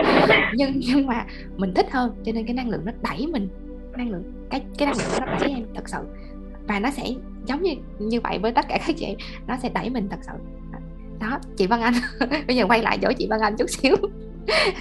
Nhưng 0.56 0.72
nhưng 0.76 1.08
mà 1.08 1.26
mình 1.58 1.74
thích 1.74 1.92
hơn, 1.92 2.16
cho 2.24 2.32
nên 2.32 2.46
cái 2.46 2.54
năng 2.54 2.70
lượng 2.70 2.86
nó 2.86 2.92
đẩy 3.02 3.28
mình. 3.28 3.50
Năng 3.98 4.10
lượng, 4.10 4.24
cái 4.50 4.62
cái 4.78 4.88
năng 4.88 4.98
lượng 4.98 5.08
nó 5.20 5.26
đẩy 5.26 5.50
em 5.50 5.66
thật 5.76 5.90
sự. 5.90 6.00
Và 6.68 6.80
nó 6.80 6.92
sẽ 6.92 7.04
giống 7.46 7.62
như 7.62 7.72
như 8.00 8.22
vậy 8.22 8.40
với 8.40 8.52
tất 8.52 8.66
cả 8.70 8.80
các 8.88 8.96
chị 8.98 9.16
nó 9.48 9.58
sẽ 9.58 9.70
đẩy 9.70 9.90
mình 9.90 10.08
thật 10.10 10.20
sự. 10.22 10.34
Đó, 11.20 11.40
chị 11.58 11.68
Văn 11.68 11.82
Anh. 11.82 11.94
Bây 12.48 12.56
giờ 12.56 12.66
quay 12.66 12.82
lại 12.82 12.98
chỗ 13.02 13.12
chị 13.18 13.28
Văn 13.30 13.40
Anh 13.42 13.56
chút 13.58 13.70
xíu 13.70 13.96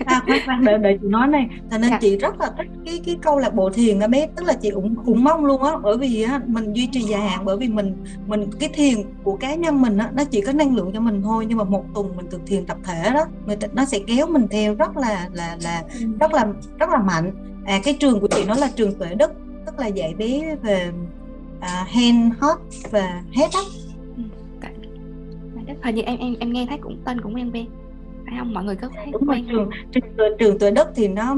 à 0.05 0.23
khoan 0.27 0.39
khoan. 0.47 0.65
Đợi 0.65 0.79
đợi 0.79 0.99
chị 1.03 1.09
nói 1.09 1.29
này. 1.29 1.47
Cho 1.71 1.79
nên 1.79 1.91
dạ. 1.91 1.99
chị 2.01 2.17
rất 2.17 2.41
là 2.41 2.51
thích 2.57 2.67
cái 2.85 3.01
cái 3.07 3.19
câu 3.23 3.39
lạc 3.39 3.55
bộ 3.55 3.71
thiền 3.71 3.99
đó 3.99 4.07
bé 4.07 4.27
tức 4.37 4.45
là 4.47 4.55
chị 4.55 4.71
cũng 4.71 4.95
cũng 5.05 5.25
mong 5.25 5.45
luôn 5.45 5.63
á 5.63 5.73
bởi 5.83 5.97
vì 5.99 6.23
á, 6.23 6.41
mình 6.47 6.73
duy 6.73 6.89
trì 6.93 7.01
dài 7.01 7.21
hạn 7.21 7.45
bởi 7.45 7.57
vì 7.57 7.69
mình 7.69 7.97
mình 8.27 8.51
cái 8.61 8.69
thiền 8.69 8.97
của 9.23 9.37
cá 9.37 9.55
nhân 9.55 9.83
mình 9.83 9.99
á 9.99 10.11
nó 10.15 10.25
chỉ 10.25 10.41
có 10.41 10.53
năng 10.53 10.77
lượng 10.77 10.91
cho 10.95 11.01
mình 11.01 11.23
thôi 11.23 11.47
nhưng 11.49 11.59
mà 11.59 11.65
một 11.65 11.85
tuần 11.95 12.17
mình 12.17 12.27
thực 12.31 12.41
thiền 12.47 12.67
tập 12.67 12.77
thể 12.85 13.11
đó 13.15 13.25
người 13.47 13.57
ta 13.57 13.69
nó 13.73 13.85
sẽ 13.85 13.99
kéo 14.07 14.27
mình 14.27 14.49
theo 14.51 14.75
rất 14.75 14.97
là 14.97 15.29
là 15.33 15.57
là 15.63 15.83
ừ. 16.01 16.07
rất 16.21 16.35
là 16.35 16.47
rất 16.79 16.91
là 16.91 16.99
mạnh. 16.99 17.33
À 17.67 17.81
cái 17.85 17.97
trường 18.01 18.21
của 18.21 18.29
chị 18.29 18.45
nó 18.47 18.55
là 18.55 18.71
trường 18.77 18.95
tuệ 18.95 19.15
đức 19.15 19.33
tức 19.67 19.79
là 19.79 19.87
dạy 19.87 20.15
bé 20.15 20.57
về 20.63 20.93
à, 21.61 21.87
hand 21.89 22.33
hot 22.41 22.59
và 22.91 23.23
head 23.33 23.51
up. 23.61 23.67
Hình 25.83 25.95
như 25.95 26.03
em 26.03 26.19
em 26.19 26.35
em 26.41 26.53
nghe 26.53 26.67
thấy 26.69 26.79
cũng 26.79 26.97
tên 27.05 27.21
cũng 27.21 27.35
quen 27.35 27.51
quen 27.51 27.67
phải 28.31 28.39
không? 28.39 28.55
Mọi 28.55 28.65
người 28.65 28.77
có 28.77 28.89
thấy 28.95 29.07
đúng 29.13 29.29
quen 29.29 29.47
trường, 29.51 29.71
trường 29.93 30.39
trường 30.39 30.59
tuổi 30.59 30.71
đất 30.71 30.89
thì 30.95 31.09
nó 31.09 31.37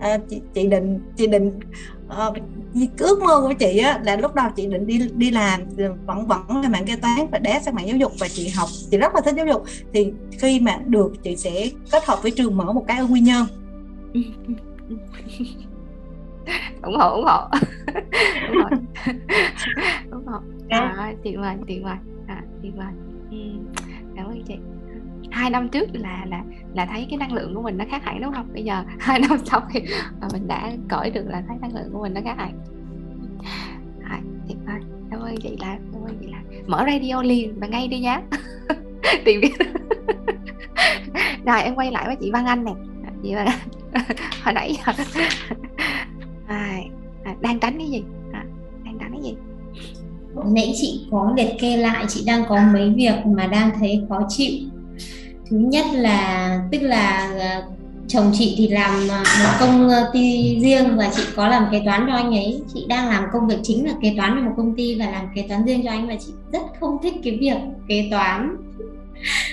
à, 0.00 0.18
chị, 0.28 0.40
chị 0.54 0.66
định 0.66 1.00
chị 1.16 1.26
định 1.26 1.60
uh, 2.06 2.36
ước 2.98 3.22
mơ 3.22 3.40
của 3.40 3.52
chị 3.58 3.78
á 3.78 4.00
là 4.04 4.16
lúc 4.16 4.34
đầu 4.34 4.48
chị 4.56 4.66
định 4.66 4.86
đi 4.86 5.00
đi 5.16 5.30
làm 5.30 5.60
vẫn 6.06 6.26
vẫn 6.26 6.62
là 6.62 6.68
mạng 6.68 6.84
kế 6.86 6.96
toán 6.96 7.26
và 7.30 7.38
đá 7.38 7.60
sang 7.60 7.74
mạng 7.74 7.88
giáo 7.88 7.96
dục 7.96 8.12
và 8.18 8.28
chị 8.28 8.48
học. 8.48 8.68
Chị 8.90 8.98
rất 8.98 9.14
là 9.14 9.20
thích 9.20 9.34
giáo 9.36 9.46
dục. 9.46 9.64
Thì 9.92 10.12
khi 10.38 10.60
mà 10.60 10.78
được 10.86 11.12
chị 11.22 11.36
sẽ 11.36 11.70
kết 11.92 12.04
hợp 12.06 12.22
với 12.22 12.30
trường 12.30 12.56
mở 12.56 12.72
một 12.72 12.84
cái 12.88 12.98
ở 12.98 13.06
quy 13.12 13.20
nhơn. 13.20 13.46
Ủng 16.82 16.96
hộ 16.96 17.14
ủng 17.14 17.24
hộ. 17.24 17.40
Ủng 18.48 18.56
hộ. 18.62 18.68
Ủng 20.10 20.26
hộ. 20.26 20.38
À, 20.68 21.14
tuyệt 21.24 21.34
vời 21.38 21.56
tuyệt 21.68 21.80
vời. 21.84 21.96
À, 22.26 22.42
tuyệt 22.62 22.72
vời. 22.76 22.92
Ừ. 23.30 23.36
cảm 24.16 24.26
ơn 24.26 24.42
chị 24.48 24.54
hai 25.30 25.50
năm 25.50 25.68
trước 25.68 25.88
là 25.92 26.24
là 26.28 26.42
là 26.74 26.86
thấy 26.86 27.06
cái 27.10 27.18
năng 27.18 27.32
lượng 27.32 27.54
của 27.54 27.62
mình 27.62 27.78
nó 27.78 27.84
khác 27.90 28.04
hẳn 28.04 28.20
đúng 28.22 28.32
không? 28.32 28.48
Bây 28.52 28.64
giờ 28.64 28.84
hai 28.98 29.18
năm 29.18 29.38
sau 29.44 29.60
thì 29.70 29.80
mình 30.32 30.48
đã 30.48 30.72
cởi 30.88 31.10
được 31.10 31.24
là 31.26 31.42
thấy 31.48 31.56
năng 31.60 31.74
lượng 31.74 31.92
của 31.92 32.02
mình 32.02 32.14
nó 32.14 32.20
khác 32.24 32.34
hẳn. 32.38 32.58
À, 34.04 34.20
tuyệt 34.48 34.58
vời. 34.66 34.80
Cảm 35.10 35.20
ơn 35.20 35.36
chị 35.36 35.56
là 35.60 35.78
cảm 35.92 36.02
ơn 36.02 36.18
chị 36.20 36.26
là 36.26 36.38
mở 36.66 36.84
radio 36.86 37.22
liền 37.22 37.60
và 37.60 37.66
ngay 37.66 37.88
đi 37.88 37.98
nhé 37.98 38.20
tìm 39.24 39.40
biết. 39.40 39.52
Rồi 41.46 41.62
em 41.62 41.74
quay 41.74 41.90
lại 41.90 42.06
với 42.06 42.16
chị 42.20 42.30
Văn 42.30 42.46
Anh 42.46 42.64
nè. 42.64 42.72
Chị 43.22 43.34
Văn 43.34 43.46
Anh. 43.46 43.58
Hồi 44.44 44.54
nãy 44.54 44.76
giờ. 44.86 44.92
À, 46.46 46.76
à, 47.24 47.34
đang 47.40 47.60
tránh 47.60 47.78
cái 47.78 47.86
gì? 47.86 48.02
À, 48.32 48.44
đang 48.84 48.98
tránh 48.98 49.12
cái 49.12 49.22
gì? 49.22 49.34
Nãy 50.54 50.72
chị 50.76 51.06
có 51.10 51.32
liệt 51.36 51.50
kê 51.60 51.76
lại 51.76 52.04
chị 52.08 52.24
đang 52.26 52.44
có 52.48 52.60
mấy 52.72 52.92
việc 52.96 53.26
mà 53.26 53.46
đang 53.46 53.70
thấy 53.80 54.06
khó 54.08 54.20
chịu 54.28 54.68
thứ 55.50 55.56
nhất 55.56 55.84
là, 55.92 56.60
tức 56.72 56.82
là 56.82 57.32
ờ, 57.40 57.62
chồng 58.08 58.30
chị 58.34 58.54
thì 58.58 58.68
làm 58.68 59.08
ờ, 59.08 59.18
một 59.18 59.50
công 59.60 59.88
ờ, 59.88 60.10
ty 60.12 60.58
riêng 60.62 60.96
và 60.96 61.10
chị 61.16 61.22
có 61.36 61.48
làm 61.48 61.64
kế 61.72 61.82
toán 61.84 62.04
cho 62.06 62.14
anh 62.14 62.30
ấy. 62.30 62.62
Chị 62.74 62.86
đang 62.88 63.08
làm 63.08 63.24
công 63.32 63.48
việc 63.48 63.58
chính 63.62 63.86
là 63.86 63.92
kế 64.02 64.14
toán 64.16 64.34
cho 64.34 64.48
một 64.48 64.52
công 64.56 64.74
ty 64.76 64.94
và 64.98 65.10
làm 65.10 65.26
kế 65.34 65.44
toán 65.48 65.64
riêng 65.64 65.82
cho 65.84 65.90
anh 65.90 66.08
và 66.08 66.14
chị 66.26 66.32
rất 66.52 66.62
không 66.80 66.98
thích 67.02 67.14
cái 67.24 67.38
việc 67.40 67.56
kế 67.88 68.08
toán. 68.10 68.56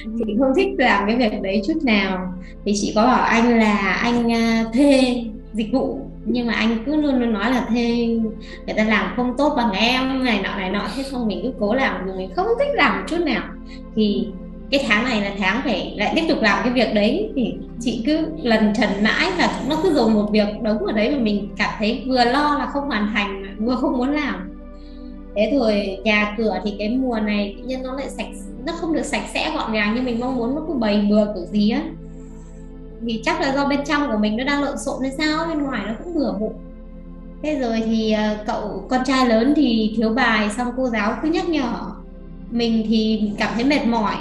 Chị 0.03 0.35
không 0.39 0.53
thích 0.55 0.67
làm 0.77 1.07
cái 1.07 1.15
việc 1.15 1.41
đấy 1.41 1.61
chút 1.67 1.83
nào. 1.83 2.33
Thì 2.65 2.73
chị 2.75 2.91
có 2.95 3.05
bảo 3.05 3.23
anh 3.23 3.59
là 3.59 3.77
anh 3.77 4.29
thuê 4.73 5.23
dịch 5.53 5.71
vụ, 5.71 5.99
nhưng 6.25 6.47
mà 6.47 6.53
anh 6.53 6.77
cứ 6.85 6.95
luôn 6.95 7.19
luôn 7.19 7.33
nói 7.33 7.51
là 7.51 7.65
thuê, 7.69 8.07
người 8.65 8.75
ta 8.77 8.83
làm 8.83 9.13
không 9.15 9.33
tốt 9.37 9.53
bằng 9.57 9.71
em 9.71 10.23
này 10.23 10.41
nọ 10.43 10.55
này 10.57 10.69
nọ, 10.69 10.87
thế 10.95 11.03
xong 11.03 11.27
mình 11.27 11.39
cứ 11.43 11.51
cố 11.59 11.73
làm, 11.73 12.01
nhưng 12.07 12.17
mình 12.17 12.29
không 12.35 12.47
thích 12.59 12.67
làm 12.73 13.05
chút 13.07 13.19
nào. 13.25 13.43
Thì 13.95 14.27
cái 14.77 14.86
tháng 14.88 15.03
này 15.03 15.22
là 15.22 15.32
tháng 15.39 15.62
phải 15.63 15.94
lại 15.98 16.13
tiếp 16.15 16.25
tục 16.29 16.41
làm 16.41 16.63
cái 16.63 16.74
việc 16.74 16.94
đấy 16.94 17.29
thì 17.36 17.53
chị 17.79 18.03
cứ 18.05 18.27
lần 18.44 18.74
trần 18.74 18.89
mãi 19.03 19.32
và 19.38 19.62
nó 19.70 19.79
cứ 19.84 19.94
dồn 19.94 20.13
một 20.13 20.29
việc 20.32 20.48
đống 20.62 20.86
ở 20.86 20.91
đấy 20.91 21.12
mà 21.12 21.17
mình 21.17 21.50
cảm 21.58 21.70
thấy 21.79 22.03
vừa 22.08 22.24
lo 22.24 22.58
là 22.60 22.65
không 22.65 22.88
hoàn 22.88 23.08
thành 23.13 23.55
vừa 23.60 23.75
không 23.75 23.98
muốn 23.98 24.12
làm. 24.12 24.51
Thế 25.36 25.51
rồi 25.60 25.98
nhà 26.03 26.36
cửa 26.38 26.60
thì 26.63 26.74
cái 26.79 26.89
mùa 26.89 27.20
này 27.20 27.55
tự 27.58 27.67
nhiên 27.67 27.84
nó 27.84 27.94
lại 27.94 28.10
sạch, 28.10 28.27
nó 28.65 28.74
không 28.74 28.94
được 28.94 29.05
sạch 29.05 29.24
sẽ 29.34 29.51
gọn 29.55 29.74
gàng 29.74 29.96
như 29.96 30.01
mình 30.01 30.20
mong 30.20 30.36
muốn, 30.36 30.55
nó 30.55 30.62
cứ 30.67 30.74
bầy 30.74 31.01
bừa 31.10 31.25
kiểu 31.25 31.46
gì 31.46 31.70
á. 31.70 31.84
Thì 33.08 33.22
chắc 33.24 33.41
là 33.41 33.53
do 33.53 33.65
bên 33.65 33.79
trong 33.86 34.12
của 34.12 34.17
mình 34.17 34.38
nó 34.38 34.44
đang 34.44 34.63
lộn 34.63 34.77
xộn 34.77 35.01
hay 35.01 35.12
sao 35.12 35.46
bên 35.50 35.63
ngoài 35.63 35.82
nó 35.88 35.94
cũng 36.03 36.15
bừa 36.15 36.32
bộn 36.32 36.53
thế 37.46 37.60
rồi 37.60 37.82
thì 37.86 38.12
ờ, 38.12 38.38
cậu 38.48 38.86
con 38.89 39.03
trai 39.05 39.29
lớn 39.29 39.53
thì 39.55 39.94
thiếu 39.98 40.10
bài, 40.10 40.50
xong 40.58 40.72
cô 40.77 40.89
giáo 40.89 41.17
cứ 41.22 41.29
nhắc 41.29 41.50
nhở. 41.50 41.74
Mình 42.51 42.86
thì 42.89 43.32
cảm 43.38 43.51
thấy 43.55 43.63
mệt 43.63 43.86
mỏi 43.86 44.15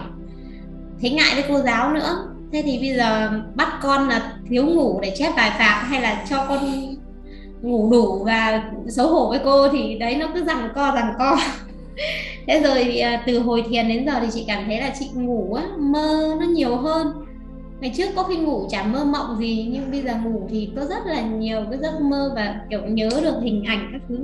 thấy 1.01 1.11
ngại 1.11 1.35
với 1.35 1.45
cô 1.49 1.59
giáo 1.59 1.93
nữa. 1.93 2.29
Thế 2.53 2.63
thì 2.63 2.79
bây 2.79 2.97
giờ 2.97 3.31
bắt 3.55 3.69
con 3.83 4.09
là 4.09 4.33
thiếu 4.49 4.67
ngủ 4.67 5.01
để 5.03 5.13
chép 5.17 5.33
bài 5.37 5.53
phạt 5.59 5.87
hay 5.89 6.03
là 6.03 6.25
cho 6.31 6.47
con 6.49 6.59
ngủ 7.63 7.91
đủ 7.91 8.25
và 8.25 8.71
xấu 8.89 9.09
hổ 9.09 9.29
với 9.29 9.41
cô 9.45 9.69
thì 9.69 9.99
đấy 9.99 10.17
nó 10.17 10.27
cứ 10.35 10.45
rằng 10.45 10.69
co 10.75 10.93
rằng 10.95 11.15
co. 11.19 11.39
Thế 12.47 12.61
rồi 12.65 12.99
à, 12.99 13.23
từ 13.27 13.39
hồi 13.39 13.65
thiền 13.69 13.89
đến 13.89 14.07
giờ 14.07 14.13
thì 14.21 14.27
chị 14.33 14.45
cảm 14.47 14.65
thấy 14.67 14.81
là 14.81 14.95
chị 14.99 15.07
ngủ 15.15 15.55
á, 15.55 15.65
mơ 15.79 16.37
nó 16.41 16.47
nhiều 16.47 16.77
hơn. 16.77 17.13
Ngày 17.81 17.92
trước 17.97 18.09
có 18.16 18.23
khi 18.23 18.37
ngủ 18.37 18.66
chả 18.71 18.83
mơ 18.83 19.05
mộng 19.05 19.37
gì, 19.38 19.68
nhưng 19.73 19.90
bây 19.90 20.03
giờ 20.03 20.14
ngủ 20.25 20.47
thì 20.51 20.71
có 20.77 20.85
rất 20.85 21.07
là 21.07 21.21
nhiều 21.21 21.64
cái 21.71 21.79
giấc 21.83 22.01
mơ 22.01 22.33
và, 22.37 22.61
kiểu, 22.71 22.81
nhớ 22.87 23.09
được 23.23 23.35
hình 23.42 23.64
ảnh 23.64 23.88
các 23.92 24.01
thứ. 24.09 24.18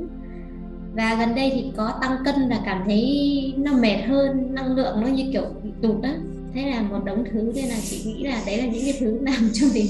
Và 0.94 1.14
gần 1.14 1.34
đây 1.34 1.50
thì 1.54 1.72
có 1.76 1.92
tăng 2.02 2.16
cân 2.24 2.34
là 2.48 2.60
cảm 2.64 2.82
thấy 2.86 3.54
nó 3.56 3.72
mệt 3.72 3.98
hơn, 4.08 4.54
năng 4.54 4.76
lượng 4.76 5.00
nó 5.00 5.06
như 5.06 5.24
kiểu 5.32 5.44
bị 5.62 5.70
tụt 5.82 6.02
á 6.02 6.14
thế 6.54 6.70
là 6.70 6.82
một 6.82 7.00
đống 7.04 7.24
thứ 7.32 7.52
nên 7.54 7.64
là 7.64 7.76
chị 7.82 8.02
nghĩ 8.06 8.24
là 8.24 8.42
đấy 8.46 8.58
là 8.58 8.64
những 8.64 8.84
cái 8.84 8.96
thứ 9.00 9.18
làm 9.20 9.50
cho 9.52 9.66
mình 9.74 9.86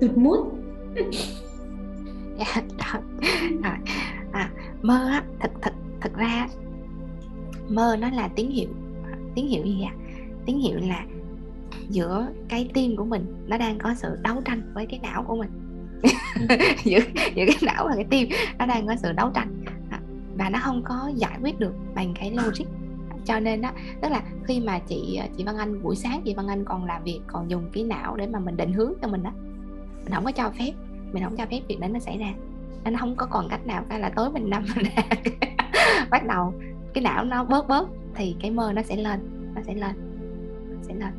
tụt 0.00 0.16
mút 0.16 0.52
dạ 2.38 2.62
à, 4.32 4.50
mơ 4.82 5.08
á 5.10 5.24
thật 5.40 5.50
thật 5.62 5.72
thật 6.00 6.12
ra 6.16 6.48
mơ 7.68 7.96
nó 8.00 8.10
là 8.10 8.28
tín 8.28 8.50
hiệu. 8.50 8.68
Tín 9.34 9.46
hiệu 9.46 9.64
gì 9.64 9.82
ạ? 9.82 9.92
À? 9.92 10.00
tín 10.46 10.58
hiệu 10.58 10.78
là 10.80 11.04
giữa 11.88 12.28
cái 12.48 12.70
tim 12.74 12.96
của 12.96 13.04
mình 13.04 13.44
nó 13.46 13.58
đang 13.58 13.78
có 13.78 13.94
sự 13.94 14.16
đấu 14.22 14.42
tranh 14.44 14.72
với 14.74 14.86
cái 14.86 15.00
não 15.02 15.22
của 15.22 15.36
mình. 15.36 15.50
Giữa 16.84 16.98
giữa 17.34 17.44
cái 17.46 17.56
não 17.62 17.86
và 17.88 17.94
cái 17.94 18.04
tim 18.10 18.28
nó 18.58 18.66
đang 18.66 18.86
có 18.86 18.96
sự 19.02 19.12
đấu 19.12 19.30
tranh. 19.34 19.64
Và 20.38 20.50
nó 20.50 20.58
không 20.62 20.82
có 20.84 21.10
giải 21.16 21.38
quyết 21.42 21.58
được 21.58 21.72
bằng 21.94 22.14
cái 22.14 22.30
logic 22.30 22.64
cho 23.28 23.40
nên 23.40 23.62
á 23.62 23.72
tức 24.00 24.08
là 24.08 24.22
khi 24.44 24.60
mà 24.60 24.78
chị 24.78 25.16
à, 25.16 25.26
chị 25.36 25.44
Văn 25.44 25.56
Anh 25.56 25.82
buổi 25.82 25.96
sáng 25.96 26.22
chị 26.24 26.34
Văn 26.34 26.48
Anh 26.48 26.64
còn 26.64 26.84
làm 26.84 27.04
việc 27.04 27.20
còn 27.26 27.50
dùng 27.50 27.70
cái 27.72 27.84
não 27.84 28.16
để 28.16 28.26
mà 28.26 28.38
mình 28.38 28.56
định 28.56 28.72
hướng 28.72 28.92
cho 29.02 29.08
mình 29.08 29.22
á 29.22 29.32
mình 30.04 30.12
không 30.14 30.24
có 30.24 30.32
cho 30.32 30.50
phép 30.58 30.72
mình 31.12 31.24
không 31.24 31.36
cho 31.36 31.46
phép 31.50 31.60
việc 31.68 31.80
đó 31.80 31.88
nó 31.88 31.98
xảy 31.98 32.18
ra 32.18 32.32
nên 32.84 32.96
không 32.96 33.16
có 33.16 33.26
còn 33.26 33.48
cách 33.48 33.66
nào 33.66 33.84
cả 33.88 33.98
là 33.98 34.08
tối 34.08 34.30
mình 34.30 34.50
nằm 34.50 34.64
mình 34.76 34.86
bắt 36.10 36.26
đầu 36.26 36.54
cái 36.94 37.04
não 37.04 37.24
nó 37.24 37.44
bớt 37.44 37.68
bớt 37.68 37.88
thì 38.14 38.36
cái 38.40 38.50
mơ 38.50 38.72
nó 38.72 38.82
sẽ 38.82 38.96
lên 38.96 39.20
nó 39.54 39.62
sẽ 39.62 39.74
lên 39.74 39.92
nó 40.76 40.82
sẽ 40.82 40.94
lên 40.94 41.10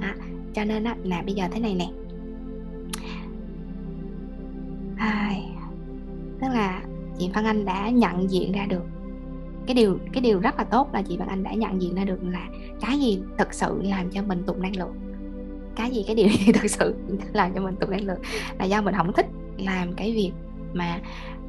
đó. 0.00 0.08
cho 0.54 0.64
nên 0.64 0.84
á 0.84 0.96
là 1.04 1.22
bây 1.22 1.34
giờ 1.34 1.48
thế 1.52 1.60
này 1.60 1.74
nè 1.74 1.90
Ai, 4.96 5.50
tức 6.40 6.48
là 6.54 6.82
chị 7.18 7.30
Văn 7.34 7.44
Anh 7.44 7.64
đã 7.64 7.90
nhận 7.90 8.30
diện 8.30 8.52
ra 8.52 8.66
được 8.66 8.84
cái 9.66 9.74
điều 9.74 9.98
cái 10.12 10.22
điều 10.22 10.40
rất 10.40 10.58
là 10.58 10.64
tốt 10.64 10.94
là 10.94 11.02
chị 11.02 11.16
và 11.16 11.24
Anh 11.28 11.42
đã 11.42 11.54
nhận 11.54 11.82
diện 11.82 11.94
ra 11.94 12.04
được 12.04 12.18
là 12.22 12.48
cái 12.80 12.98
gì 12.98 13.22
thực 13.38 13.54
sự 13.54 13.82
làm 13.82 14.10
cho 14.10 14.22
mình 14.22 14.42
tụt 14.46 14.58
năng 14.58 14.76
lượng. 14.76 14.94
Cái 15.76 15.90
gì, 15.90 16.04
cái 16.06 16.16
điều 16.16 16.28
gì 16.28 16.52
thực 16.52 16.70
sự 16.70 16.94
làm 17.32 17.54
cho 17.54 17.60
mình 17.60 17.76
tụt 17.76 17.90
năng 17.90 18.06
lượng 18.06 18.20
là 18.58 18.64
do 18.64 18.82
mình 18.82 18.94
không 18.96 19.12
thích 19.12 19.26
làm 19.58 19.92
cái 19.92 20.12
việc 20.12 20.32
mà 20.72 21.00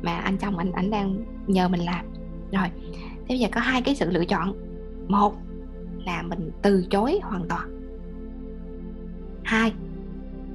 mà 0.01 0.17
anh 0.17 0.37
chồng 0.37 0.57
anh 0.57 0.71
anh 0.71 0.89
đang 0.89 1.25
nhờ 1.47 1.67
mình 1.67 1.81
làm. 1.81 2.05
Rồi, 2.51 2.67
thế 3.07 3.25
bây 3.29 3.39
giờ 3.39 3.47
có 3.51 3.61
hai 3.61 3.81
cái 3.81 3.95
sự 3.95 4.11
lựa 4.11 4.25
chọn. 4.25 4.53
Một 5.07 5.35
là 6.05 6.21
mình 6.21 6.51
từ 6.61 6.85
chối 6.89 7.19
hoàn 7.23 7.47
toàn. 7.47 7.69
Hai 9.43 9.73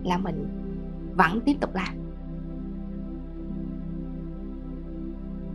là 0.05 0.19
mình 0.19 0.47
vẫn 1.15 1.41
tiếp 1.41 1.57
tục 1.61 1.75
làm. 1.75 1.95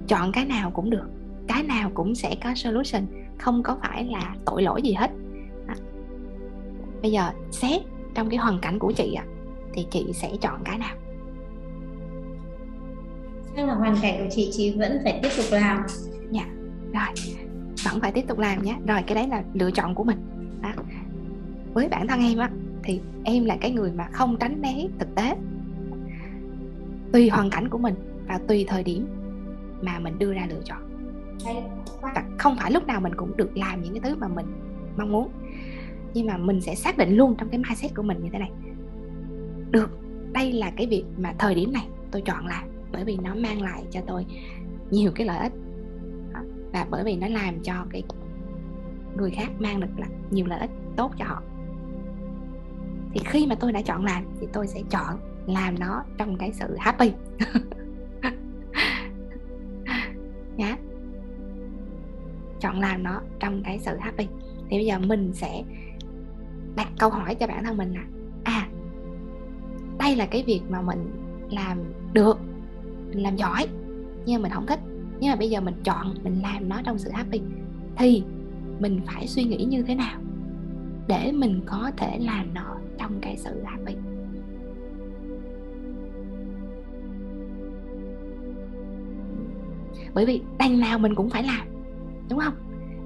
Chọn 0.08 0.32
cái 0.32 0.46
nào 0.46 0.72
cũng 0.72 0.90
được 0.90 1.08
cái 1.48 1.64
nào 1.64 1.92
cũng 1.94 2.16
sẽ 2.16 2.36
có 2.44 2.56
solution 2.56 3.06
không 3.38 3.64
có 3.64 3.78
phải 3.82 4.06
là 4.06 4.36
tội 4.46 4.64
lỗi 4.64 4.82
gì 4.82 4.94
hết. 4.94 5.12
À. 5.68 5.76
bây 7.02 7.12
giờ 7.12 7.32
xét 7.52 7.82
trong 8.16 8.30
cái 8.30 8.38
hoàn 8.38 8.60
cảnh 8.60 8.80
của 8.80 8.92
chị 8.92 9.14
ạ 9.14 9.26
thì 9.74 9.88
chị 9.92 10.06
sẽ 10.14 10.32
chọn 10.42 10.62
cái 10.66 10.78
nào? 10.78 10.96
Chắc 13.56 13.68
là 13.68 13.74
hoàn 13.74 13.96
cảnh 14.02 14.24
của 14.24 14.30
chị 14.32 14.50
chị 14.52 14.76
vẫn 14.78 15.00
phải 15.04 15.20
tiếp 15.24 15.30
tục 15.38 15.46
làm. 15.52 15.84
Dạ 16.32 16.46
rồi. 16.94 17.36
Vẫn 17.86 18.02
phải 18.02 18.12
tiếp 18.12 18.26
tục 18.28 18.40
làm 18.40 18.64
nhé. 18.64 18.76
Rồi 18.88 19.02
cái 19.08 19.16
đấy 19.16 19.28
là 19.28 19.44
lựa 19.54 19.72
chọn 19.72 19.96
của 19.96 20.04
mình. 20.04 20.18
Đó. 20.62 20.70
với 21.74 21.90
bản 21.90 22.08
thân 22.08 22.20
em 22.20 22.38
á 22.38 22.50
thì 22.84 23.02
em 23.24 23.46
là 23.46 23.58
cái 23.62 23.72
người 23.72 23.92
mà 23.92 24.08
không 24.12 24.38
tránh 24.40 24.62
né 24.62 24.88
thực 25.00 25.16
tế. 25.16 25.36
Tùy 27.14 27.30
hoàn 27.30 27.50
cảnh 27.50 27.70
của 27.70 27.78
mình 27.78 27.96
và 28.28 28.40
tùy 28.48 28.66
thời 28.68 28.84
điểm 28.84 29.08
mà 29.82 30.00
mình 30.00 30.20
đưa 30.20 30.34
ra 30.34 30.48
lựa 30.50 30.62
chọn 30.66 30.85
và 32.02 32.24
không 32.38 32.56
phải 32.58 32.72
lúc 32.72 32.88
nào 32.88 33.02
mình 33.02 33.16
cũng 33.16 33.38
được 33.38 33.58
làm 33.58 33.82
những 33.82 33.94
cái 33.94 34.02
thứ 34.02 34.16
mà 34.20 34.28
mình 34.28 34.46
mong 34.98 35.12
muốn. 35.12 35.32
Nhưng 36.14 36.28
mà 36.28 36.38
mình 36.38 36.62
sẽ 36.62 36.76
xác 36.76 36.98
định 36.98 37.16
luôn 37.16 37.36
trong 37.38 37.50
cái 37.50 37.60
mindset 37.60 37.96
của 37.96 38.04
mình 38.04 38.24
như 38.24 38.30
thế 38.34 38.40
này. 38.40 38.52
Được, 39.72 39.90
đây 40.32 40.54
là 40.54 40.72
cái 40.78 40.88
việc 40.88 41.04
mà 41.18 41.34
thời 41.40 41.56
điểm 41.56 41.74
này 41.74 41.88
tôi 42.12 42.22
chọn 42.22 42.48
làm 42.48 42.64
bởi 42.92 43.04
vì 43.04 43.18
nó 43.24 43.36
mang 43.36 43.62
lại 43.62 43.84
cho 43.92 44.02
tôi 44.08 44.26
nhiều 44.92 45.12
cái 45.16 45.28
lợi 45.28 45.40
ích. 45.40 45.54
Và 46.74 46.86
bởi 46.90 47.04
vì 47.04 47.16
nó 47.16 47.28
làm 47.28 47.60
cho 47.64 47.74
cái 47.90 48.04
người 49.18 49.32
khác 49.32 49.52
mang 49.60 49.80
được 49.80 49.88
là 49.98 50.08
nhiều 50.32 50.46
lợi 50.46 50.60
ích 50.60 50.72
tốt 50.96 51.12
cho 51.18 51.26
họ. 51.26 51.42
Thì 53.14 53.22
khi 53.26 53.48
mà 53.48 53.56
tôi 53.56 53.72
đã 53.72 53.82
chọn 53.82 54.06
làm 54.06 54.24
thì 54.40 54.48
tôi 54.54 54.68
sẽ 54.68 54.82
chọn 54.90 55.20
làm 55.48 55.80
nó 55.80 56.04
trong 56.18 56.38
cái 56.38 56.54
sự 56.54 56.76
happy. 56.80 57.12
Nhá 60.58 60.58
dạ 60.58 60.78
chọn 62.66 62.80
làm 62.80 63.04
nó 63.04 63.22
trong 63.40 63.64
cái 63.64 63.80
sự 63.80 63.98
happy. 64.00 64.28
Thì 64.70 64.78
bây 64.78 64.86
giờ 64.86 65.00
mình 65.00 65.34
sẽ 65.34 65.64
đặt 66.76 66.88
câu 67.00 67.10
hỏi 67.10 67.36
cho 67.36 67.48
bản 67.48 67.64
thân 67.64 67.78
mình 67.78 67.94
là 67.94 68.04
à 68.44 68.68
đây 70.00 70.16
là 70.16 70.26
cái 70.26 70.44
việc 70.48 70.62
mà 70.70 70.82
mình 70.82 71.12
làm 71.50 71.78
được, 72.14 72.38
mình 73.10 73.24
làm 73.24 73.36
giỏi, 73.36 73.68
nhưng 74.26 74.42
mà 74.42 74.44
mình 74.44 74.52
không 74.52 74.68
thích. 74.68 74.80
Nhưng 75.20 75.30
mà 75.30 75.36
bây 75.36 75.50
giờ 75.50 75.62
mình 75.62 75.76
chọn, 75.84 76.16
mình 76.24 76.42
làm 76.42 76.70
nó 76.70 76.82
trong 76.86 76.98
sự 76.98 77.10
happy, 77.14 77.42
thì 77.96 78.24
mình 78.80 79.02
phải 79.06 79.28
suy 79.28 79.44
nghĩ 79.44 79.66
như 79.66 79.84
thế 79.84 79.96
nào 79.96 80.20
để 81.08 81.32
mình 81.32 81.62
có 81.66 81.92
thể 81.98 82.18
làm 82.20 82.54
nó 82.54 82.76
trong 82.98 83.20
cái 83.22 83.38
sự 83.38 83.64
happy? 83.66 83.96
Bởi 90.14 90.26
vì 90.26 90.42
đằng 90.60 90.80
nào 90.80 91.00
mình 91.00 91.16
cũng 91.16 91.30
phải 91.30 91.44
làm 91.44 91.75
đúng 92.30 92.40
không? 92.40 92.54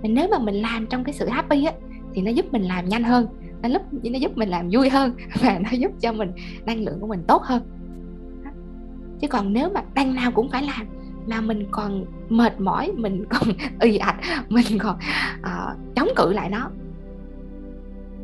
Mình 0.01 0.13
nếu 0.13 0.27
mà 0.27 0.39
mình 0.39 0.55
làm 0.55 0.87
trong 0.87 1.03
cái 1.03 1.13
sự 1.13 1.27
happy 1.27 1.65
á 1.65 1.73
thì 2.13 2.21
nó 2.21 2.31
giúp 2.31 2.45
mình 2.51 2.63
làm 2.63 2.85
nhanh 2.89 3.03
hơn 3.03 3.27
nó 3.61 3.69
giúp 3.69 3.81
nó 4.03 4.19
giúp 4.19 4.37
mình 4.37 4.49
làm 4.49 4.69
vui 4.71 4.89
hơn 4.89 5.13
và 5.41 5.59
nó 5.59 5.69
giúp 5.71 5.91
cho 5.99 6.13
mình 6.13 6.31
năng 6.65 6.83
lượng 6.83 6.99
của 6.99 7.07
mình 7.07 7.23
tốt 7.27 7.41
hơn. 7.43 7.61
Chứ 9.21 9.27
còn 9.27 9.53
nếu 9.53 9.69
mà 9.69 9.83
đằng 9.93 10.13
nào 10.13 10.31
cũng 10.31 10.49
phải 10.49 10.63
làm 10.63 10.87
mà 11.27 11.41
mình 11.41 11.67
còn 11.71 12.05
mệt 12.29 12.59
mỏi 12.59 12.91
mình 12.95 13.25
còn 13.29 13.49
ì 13.79 13.97
ạch 13.97 14.19
mình 14.49 14.79
còn 14.79 14.97
uh, 15.39 15.95
chống 15.95 16.07
cự 16.15 16.33
lại 16.33 16.49
nó 16.49 16.69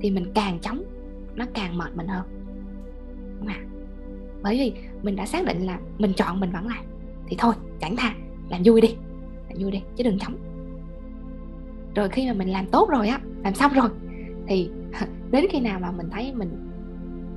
thì 0.01 0.11
mình 0.11 0.31
càng 0.33 0.59
chống 0.59 0.83
nó 1.35 1.45
càng 1.53 1.77
mệt 1.77 1.95
mình 1.95 2.07
hơn. 2.07 2.23
Đúng 3.39 3.47
không? 3.47 3.75
bởi 4.43 4.57
vì 4.57 4.73
mình 5.03 5.15
đã 5.15 5.25
xác 5.25 5.45
định 5.45 5.65
là 5.65 5.79
mình 5.97 6.13
chọn 6.13 6.39
mình 6.39 6.51
vẫn 6.51 6.67
làm 6.67 6.85
thì 7.27 7.35
thôi 7.39 7.53
chẳng 7.81 7.95
tha 7.95 8.13
làm 8.49 8.61
vui 8.65 8.81
đi 8.81 8.95
làm 9.49 9.57
vui 9.59 9.71
đi 9.71 9.81
chứ 9.95 10.03
đừng 10.03 10.19
chống 10.19 10.35
rồi 11.95 12.09
khi 12.09 12.27
mà 12.27 12.33
mình 12.33 12.49
làm 12.49 12.65
tốt 12.65 12.89
rồi 12.89 13.07
á 13.07 13.19
làm 13.43 13.53
xong 13.53 13.73
rồi 13.73 13.89
thì 14.47 14.69
đến 15.31 15.45
khi 15.51 15.59
nào 15.59 15.79
mà 15.79 15.91
mình 15.91 16.09
thấy 16.11 16.33
mình 16.35 16.49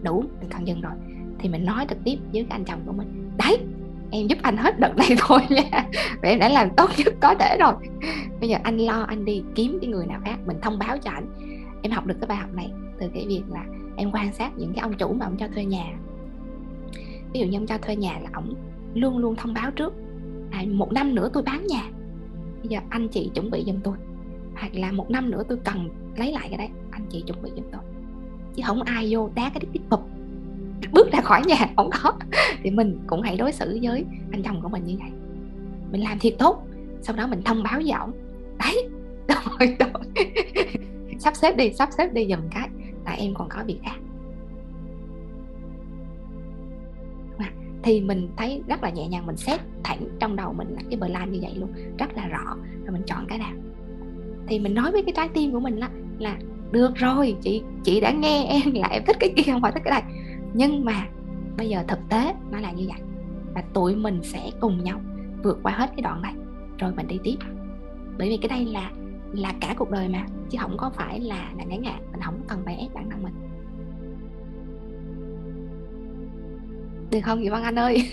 đủ 0.02 0.24
mình 0.40 0.50
cần 0.50 0.66
dừng 0.66 0.80
rồi 0.80 0.92
thì 1.38 1.48
mình 1.48 1.64
nói 1.64 1.86
trực 1.88 1.98
tiếp 2.04 2.16
với 2.32 2.46
cái 2.48 2.58
anh 2.58 2.64
chồng 2.64 2.80
của 2.86 2.92
mình 2.92 3.30
đấy 3.38 3.58
em 4.10 4.26
giúp 4.26 4.38
anh 4.42 4.56
hết 4.56 4.80
đợt 4.80 4.96
này 4.96 5.08
thôi 5.18 5.40
nha 5.50 5.70
và 6.22 6.28
em 6.28 6.38
đã 6.38 6.48
làm 6.48 6.70
tốt 6.76 6.90
nhất 6.98 7.14
có 7.20 7.34
thể 7.34 7.56
rồi. 7.60 7.74
Bây 8.40 8.48
giờ 8.48 8.56
anh 8.62 8.78
lo 8.78 9.02
anh 9.02 9.24
đi 9.24 9.42
kiếm 9.54 9.78
cái 9.80 9.90
người 9.90 10.06
nào 10.06 10.20
khác 10.24 10.36
mình 10.46 10.56
thông 10.62 10.78
báo 10.78 10.98
cho 10.98 11.10
anh 11.10 11.26
em 11.82 11.92
học 11.92 12.06
được 12.06 12.16
cái 12.20 12.28
bài 12.28 12.38
học 12.38 12.54
này 12.54 12.70
từ 13.00 13.08
cái 13.14 13.26
việc 13.28 13.42
là 13.48 13.64
em 13.96 14.10
quan 14.12 14.32
sát 14.32 14.52
những 14.56 14.72
cái 14.72 14.82
ông 14.82 14.92
chủ 14.92 15.12
mà 15.12 15.26
ông 15.26 15.36
cho 15.36 15.48
thuê 15.54 15.64
nhà. 15.64 15.84
Ví 17.32 17.40
dụ 17.40 17.46
như 17.46 17.58
ông 17.58 17.66
cho 17.66 17.78
thuê 17.78 17.96
nhà 17.96 18.18
là 18.22 18.30
ông 18.32 18.54
luôn 18.94 19.18
luôn 19.18 19.36
thông 19.36 19.54
báo 19.54 19.70
trước 19.70 19.94
à, 20.50 20.64
một 20.72 20.92
năm 20.92 21.14
nữa 21.14 21.30
tôi 21.32 21.42
bán 21.42 21.66
nhà. 21.66 21.82
Bây 22.58 22.68
giờ 22.68 22.78
anh 22.88 23.08
chị 23.08 23.30
chuẩn 23.34 23.50
bị 23.50 23.64
giùm 23.66 23.80
tôi 23.80 23.94
hoặc 24.60 24.74
là 24.74 24.92
một 24.92 25.10
năm 25.10 25.30
nữa 25.30 25.42
tôi 25.48 25.58
cần 25.64 25.88
lấy 26.16 26.32
lại 26.32 26.46
cái 26.48 26.58
đấy, 26.58 26.68
anh 26.90 27.06
chị 27.10 27.24
chuẩn 27.26 27.42
bị 27.42 27.50
giùm 27.56 27.64
tôi. 27.72 27.80
Chứ 28.56 28.62
không 28.66 28.82
ai 28.82 29.06
vô 29.10 29.30
đá 29.34 29.50
cái 29.54 29.60
đít 29.60 29.68
tiếp 29.72 29.80
tục. 29.90 30.08
Bước 30.92 31.12
ra 31.12 31.20
khỏi 31.20 31.42
nhà 31.46 31.70
không 31.76 31.90
có. 32.02 32.12
Thì 32.62 32.70
mình 32.70 32.98
cũng 33.06 33.22
hãy 33.22 33.36
đối 33.36 33.52
xử 33.52 33.78
với 33.82 34.04
anh 34.32 34.42
chồng 34.42 34.60
của 34.62 34.68
mình 34.68 34.84
như 34.84 34.96
vậy. 34.98 35.10
Mình 35.92 36.02
làm 36.02 36.18
thiệt 36.18 36.34
tốt, 36.38 36.62
sau 37.02 37.16
đó 37.16 37.26
mình 37.26 37.42
thông 37.44 37.62
báo 37.62 37.80
với 37.82 37.90
ổng. 37.90 38.12
Đấy 38.58 38.88
rồi 39.28 39.76
rồi. 39.78 40.24
Sắp 41.18 41.36
xếp 41.36 41.56
đi, 41.56 41.72
sắp 41.72 41.88
xếp 41.98 42.12
đi 42.12 42.26
dùm 42.30 42.48
cái 42.50 42.68
tại 43.04 43.18
em 43.18 43.34
còn 43.34 43.48
có 43.48 43.64
việc 43.66 43.78
khác. 43.84 43.96
Thì 47.82 48.00
mình 48.00 48.28
thấy 48.36 48.62
rất 48.66 48.82
là 48.82 48.90
nhẹ 48.90 49.08
nhàng, 49.08 49.26
mình 49.26 49.36
xét 49.36 49.60
thẳng 49.84 50.04
trong 50.18 50.36
đầu 50.36 50.52
mình 50.52 50.68
là 50.68 50.80
cái 50.90 50.98
plan 50.98 51.32
như 51.32 51.38
vậy 51.42 51.54
luôn, 51.54 51.72
rất 51.98 52.16
là 52.16 52.26
rõ. 52.26 52.56
Rồi 52.84 52.92
mình 52.92 53.02
chọn 53.06 53.26
cái 53.28 53.38
nào? 53.38 53.52
Thì 54.48 54.58
mình 54.58 54.74
nói 54.74 54.92
với 54.92 55.02
cái 55.02 55.12
trái 55.16 55.28
tim 55.28 55.52
của 55.52 55.60
mình 55.60 55.76
là 55.76 55.90
là 56.18 56.38
được 56.72 56.94
rồi, 56.94 57.36
chị 57.42 57.62
chị 57.84 58.00
đã 58.00 58.10
nghe 58.10 58.44
em 58.44 58.74
là 58.74 58.88
em 58.88 59.02
thích 59.06 59.16
cái 59.20 59.32
kia 59.36 59.52
không 59.52 59.62
phải 59.62 59.72
thích 59.72 59.82
cái 59.84 59.90
này. 59.90 60.12
Nhưng 60.54 60.84
mà 60.84 61.06
bây 61.56 61.68
giờ 61.68 61.84
thực 61.88 61.98
tế 62.08 62.34
nó 62.50 62.60
là 62.60 62.72
như 62.72 62.84
vậy 62.88 63.00
và 63.54 63.62
tụi 63.72 63.96
mình 63.96 64.20
sẽ 64.22 64.50
cùng 64.60 64.84
nhau 64.84 65.00
vượt 65.42 65.58
qua 65.62 65.72
hết 65.72 65.90
cái 65.96 66.02
đoạn 66.02 66.22
này, 66.22 66.34
rồi 66.78 66.92
mình 66.96 67.06
đi 67.08 67.18
tiếp. 67.24 67.36
Bởi 68.18 68.28
vì 68.28 68.36
cái 68.36 68.48
đây 68.48 68.64
là 68.64 68.90
là 69.32 69.54
cả 69.60 69.74
cuộc 69.78 69.90
đời 69.90 70.08
mà, 70.08 70.26
chứ 70.50 70.58
không 70.60 70.76
có 70.76 70.90
phải 70.90 71.20
là 71.20 71.50
là 71.58 71.64
ngắn 71.64 71.82
hạn, 71.82 72.02
mình 72.12 72.20
không 72.20 72.40
cần 72.48 72.62
phải 72.64 72.76
ép 72.76 72.94
bản 72.94 73.10
thân 73.10 73.22
mình. 73.22 73.34
Được 77.10 77.20
không 77.22 77.40
chị 77.42 77.48
Văn 77.48 77.62
Anh 77.62 77.78
ơi? 77.78 78.10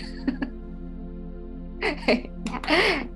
Dạ. 2.46 2.60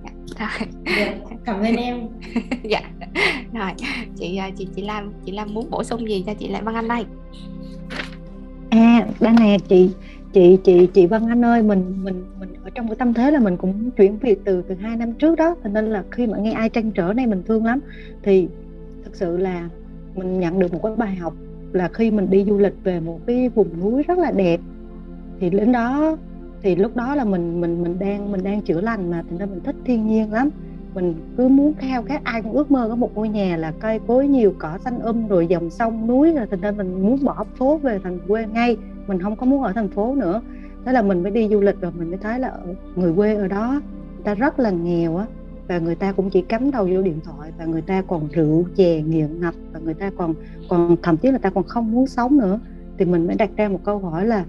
dạ 0.04 0.10
rồi. 0.38 0.68
Được. 0.84 1.36
cảm 1.44 1.60
ơn 1.60 1.76
em. 1.76 2.08
Dạ. 2.62 2.80
Rồi 3.52 3.70
chị 4.16 4.36
à, 4.36 4.50
chị 4.58 4.68
chị 4.76 4.82
Lam 4.82 5.12
chị 5.24 5.32
Lam 5.32 5.54
muốn 5.54 5.70
bổ 5.70 5.84
sung 5.84 6.08
gì 6.08 6.24
cho 6.26 6.34
chị 6.34 6.48
lại 6.48 6.62
Văn 6.62 6.74
Anh 6.74 6.88
đây? 6.88 7.04
À 8.70 9.06
đây 9.20 9.32
nè 9.40 9.56
chị 9.68 9.90
chị 10.32 10.58
chị 10.64 10.86
chị 10.94 11.06
Văn 11.06 11.28
Anh 11.28 11.44
ơi 11.44 11.62
mình 11.62 11.94
mình 12.04 12.24
mình 12.40 12.54
ở 12.64 12.70
trong 12.70 12.88
cái 12.88 12.96
tâm 12.96 13.14
thế 13.14 13.30
là 13.30 13.40
mình 13.40 13.56
cũng 13.56 13.90
chuyển 13.90 14.18
việc 14.18 14.38
từ 14.44 14.62
từ 14.68 14.74
hai 14.74 14.96
năm 14.96 15.12
trước 15.12 15.36
đó 15.36 15.54
cho 15.64 15.70
nên 15.70 15.90
là 15.90 16.04
khi 16.10 16.26
mà 16.26 16.38
nghe 16.38 16.52
ai 16.52 16.68
tranh 16.68 16.90
trở 16.90 17.12
này 17.12 17.26
mình 17.26 17.42
thương 17.46 17.64
lắm. 17.64 17.80
Thì 18.22 18.48
thực 19.04 19.16
sự 19.16 19.36
là 19.36 19.68
mình 20.14 20.40
nhận 20.40 20.58
được 20.58 20.72
một 20.72 20.80
cái 20.82 20.92
bài 20.96 21.14
học 21.14 21.34
là 21.72 21.88
khi 21.88 22.10
mình 22.10 22.30
đi 22.30 22.44
du 22.44 22.58
lịch 22.58 22.74
về 22.84 23.00
một 23.00 23.20
cái 23.26 23.48
vùng 23.48 23.80
núi 23.80 24.02
rất 24.02 24.18
là 24.18 24.30
đẹp 24.30 24.60
thì 25.40 25.50
đến 25.50 25.72
đó 25.72 26.16
thì 26.62 26.76
lúc 26.76 26.96
đó 26.96 27.14
là 27.14 27.24
mình 27.24 27.60
mình 27.60 27.82
mình 27.82 27.98
đang 27.98 28.32
mình 28.32 28.44
đang 28.44 28.62
chữa 28.62 28.80
lành 28.80 29.10
mà, 29.10 29.22
thành 29.28 29.38
ra 29.38 29.46
mình 29.46 29.60
thích 29.64 29.76
thiên 29.84 30.06
nhiên 30.06 30.32
lắm. 30.32 30.50
Mình 30.94 31.14
cứ 31.36 31.48
muốn 31.48 31.74
khao 31.78 32.02
khát 32.02 32.24
ai 32.24 32.42
cũng 32.42 32.52
ước 32.52 32.70
mơ 32.70 32.86
có 32.88 32.96
một 32.96 33.10
ngôi 33.14 33.28
nhà 33.28 33.56
là 33.56 33.72
cây 33.80 34.00
cối, 34.06 34.28
nhiều 34.28 34.52
cỏ 34.58 34.78
xanh 34.84 34.98
um 34.98 35.28
rồi 35.28 35.46
dòng 35.46 35.70
sông, 35.70 36.06
núi, 36.06 36.32
rồi 36.32 36.46
thành 36.50 36.60
ra 36.60 36.70
mình 36.70 37.02
muốn 37.02 37.18
bỏ 37.24 37.44
phố 37.58 37.78
về 37.78 37.98
thành 38.04 38.18
quê 38.28 38.46
ngay. 38.46 38.76
Mình 39.06 39.22
không 39.22 39.36
có 39.36 39.46
muốn 39.46 39.62
ở 39.62 39.72
thành 39.72 39.88
phố 39.88 40.14
nữa. 40.14 40.40
Thế 40.84 40.92
là 40.92 41.02
mình 41.02 41.22
mới 41.22 41.32
đi 41.32 41.48
du 41.48 41.60
lịch 41.60 41.80
rồi 41.80 41.92
mình 41.98 42.08
mới 42.08 42.18
thấy 42.18 42.38
là 42.38 42.52
người 42.96 43.12
quê 43.14 43.34
ở 43.34 43.48
đó, 43.48 43.80
người 44.14 44.24
ta 44.24 44.34
rất 44.34 44.58
là 44.58 44.70
nghèo 44.70 45.16
á. 45.16 45.26
Và 45.68 45.78
người 45.78 45.94
ta 45.94 46.12
cũng 46.12 46.30
chỉ 46.30 46.42
cắm 46.42 46.70
đầu 46.70 46.88
vô 46.92 47.02
điện 47.02 47.20
thoại 47.24 47.52
và 47.58 47.64
người 47.64 47.82
ta 47.82 48.02
còn 48.02 48.28
rượu, 48.32 48.64
chè, 48.76 49.02
nghiện 49.02 49.40
ngập 49.40 49.54
và 49.72 49.80
người 49.84 49.94
ta 49.94 50.10
còn 50.16 50.34
còn 50.68 50.96
thậm 51.02 51.16
chí 51.16 51.30
là 51.30 51.38
ta 51.38 51.50
còn 51.50 51.64
không 51.64 51.92
muốn 51.92 52.06
sống 52.06 52.38
nữa. 52.38 52.60
Thì 52.98 53.04
mình 53.04 53.26
mới 53.26 53.36
đặt 53.36 53.50
ra 53.56 53.68
một 53.68 53.80
câu 53.84 53.98
hỏi 53.98 54.26
là 54.26 54.44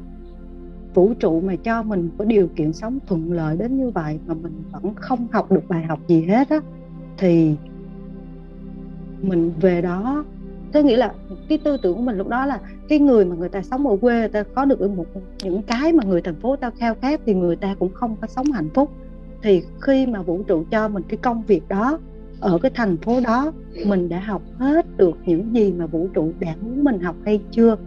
vũ 0.93 1.13
trụ 1.13 1.41
mà 1.41 1.55
cho 1.55 1.83
mình 1.83 2.09
có 2.17 2.25
điều 2.25 2.47
kiện 2.55 2.73
sống 2.73 2.99
thuận 3.07 3.31
lợi 3.31 3.57
đến 3.57 3.77
như 3.77 3.89
vậy 3.89 4.19
mà 4.27 4.33
mình 4.33 4.63
vẫn 4.71 4.93
không 4.95 5.27
học 5.31 5.51
được 5.51 5.63
bài 5.67 5.83
học 5.83 5.99
gì 6.07 6.25
hết 6.25 6.49
á, 6.49 6.59
thì 7.17 7.55
mình 9.21 9.51
về 9.61 9.81
đó 9.81 10.25
thế 10.73 10.83
nghĩa 10.83 10.97
là 10.97 11.13
cái 11.49 11.57
tư 11.57 11.77
tưởng 11.77 11.95
của 11.95 12.01
mình 12.01 12.17
lúc 12.17 12.27
đó 12.27 12.45
là 12.45 12.59
cái 12.89 12.99
người 12.99 13.25
mà 13.25 13.35
người 13.35 13.49
ta 13.49 13.61
sống 13.61 13.87
ở 13.87 13.97
quê, 14.01 14.19
người 14.19 14.29
ta 14.29 14.43
có 14.43 14.65
được 14.65 14.81
một 14.81 15.05
những 15.43 15.61
cái 15.61 15.93
mà 15.93 16.03
người 16.03 16.21
thành 16.21 16.35
phố 16.35 16.55
ta 16.55 16.71
khao 16.77 16.95
khát 17.01 17.21
thì 17.25 17.33
người 17.33 17.55
ta 17.55 17.75
cũng 17.79 17.93
không 17.93 18.15
có 18.21 18.27
sống 18.27 18.51
hạnh 18.51 18.69
phúc. 18.73 18.89
Thì 19.43 19.63
khi 19.81 20.05
mà 20.05 20.21
vũ 20.21 20.43
trụ 20.43 20.63
cho 20.71 20.87
mình 20.87 21.03
cái 21.07 21.17
công 21.17 21.43
việc 21.47 21.67
đó, 21.67 21.99
ở 22.39 22.59
cái 22.61 22.71
thành 22.75 22.97
phố 22.97 23.19
đó, 23.19 23.51
mình 23.85 24.09
đã 24.09 24.19
học 24.19 24.41
hết 24.57 24.97
được 24.97 25.17
những 25.25 25.55
gì 25.55 25.73
mà 25.73 25.85
vũ 25.85 26.07
trụ 26.13 26.31
đã 26.39 26.55
muốn 26.61 26.83
mình 26.83 26.99
học 26.99 27.15
hay 27.25 27.41
chưa? 27.51 27.77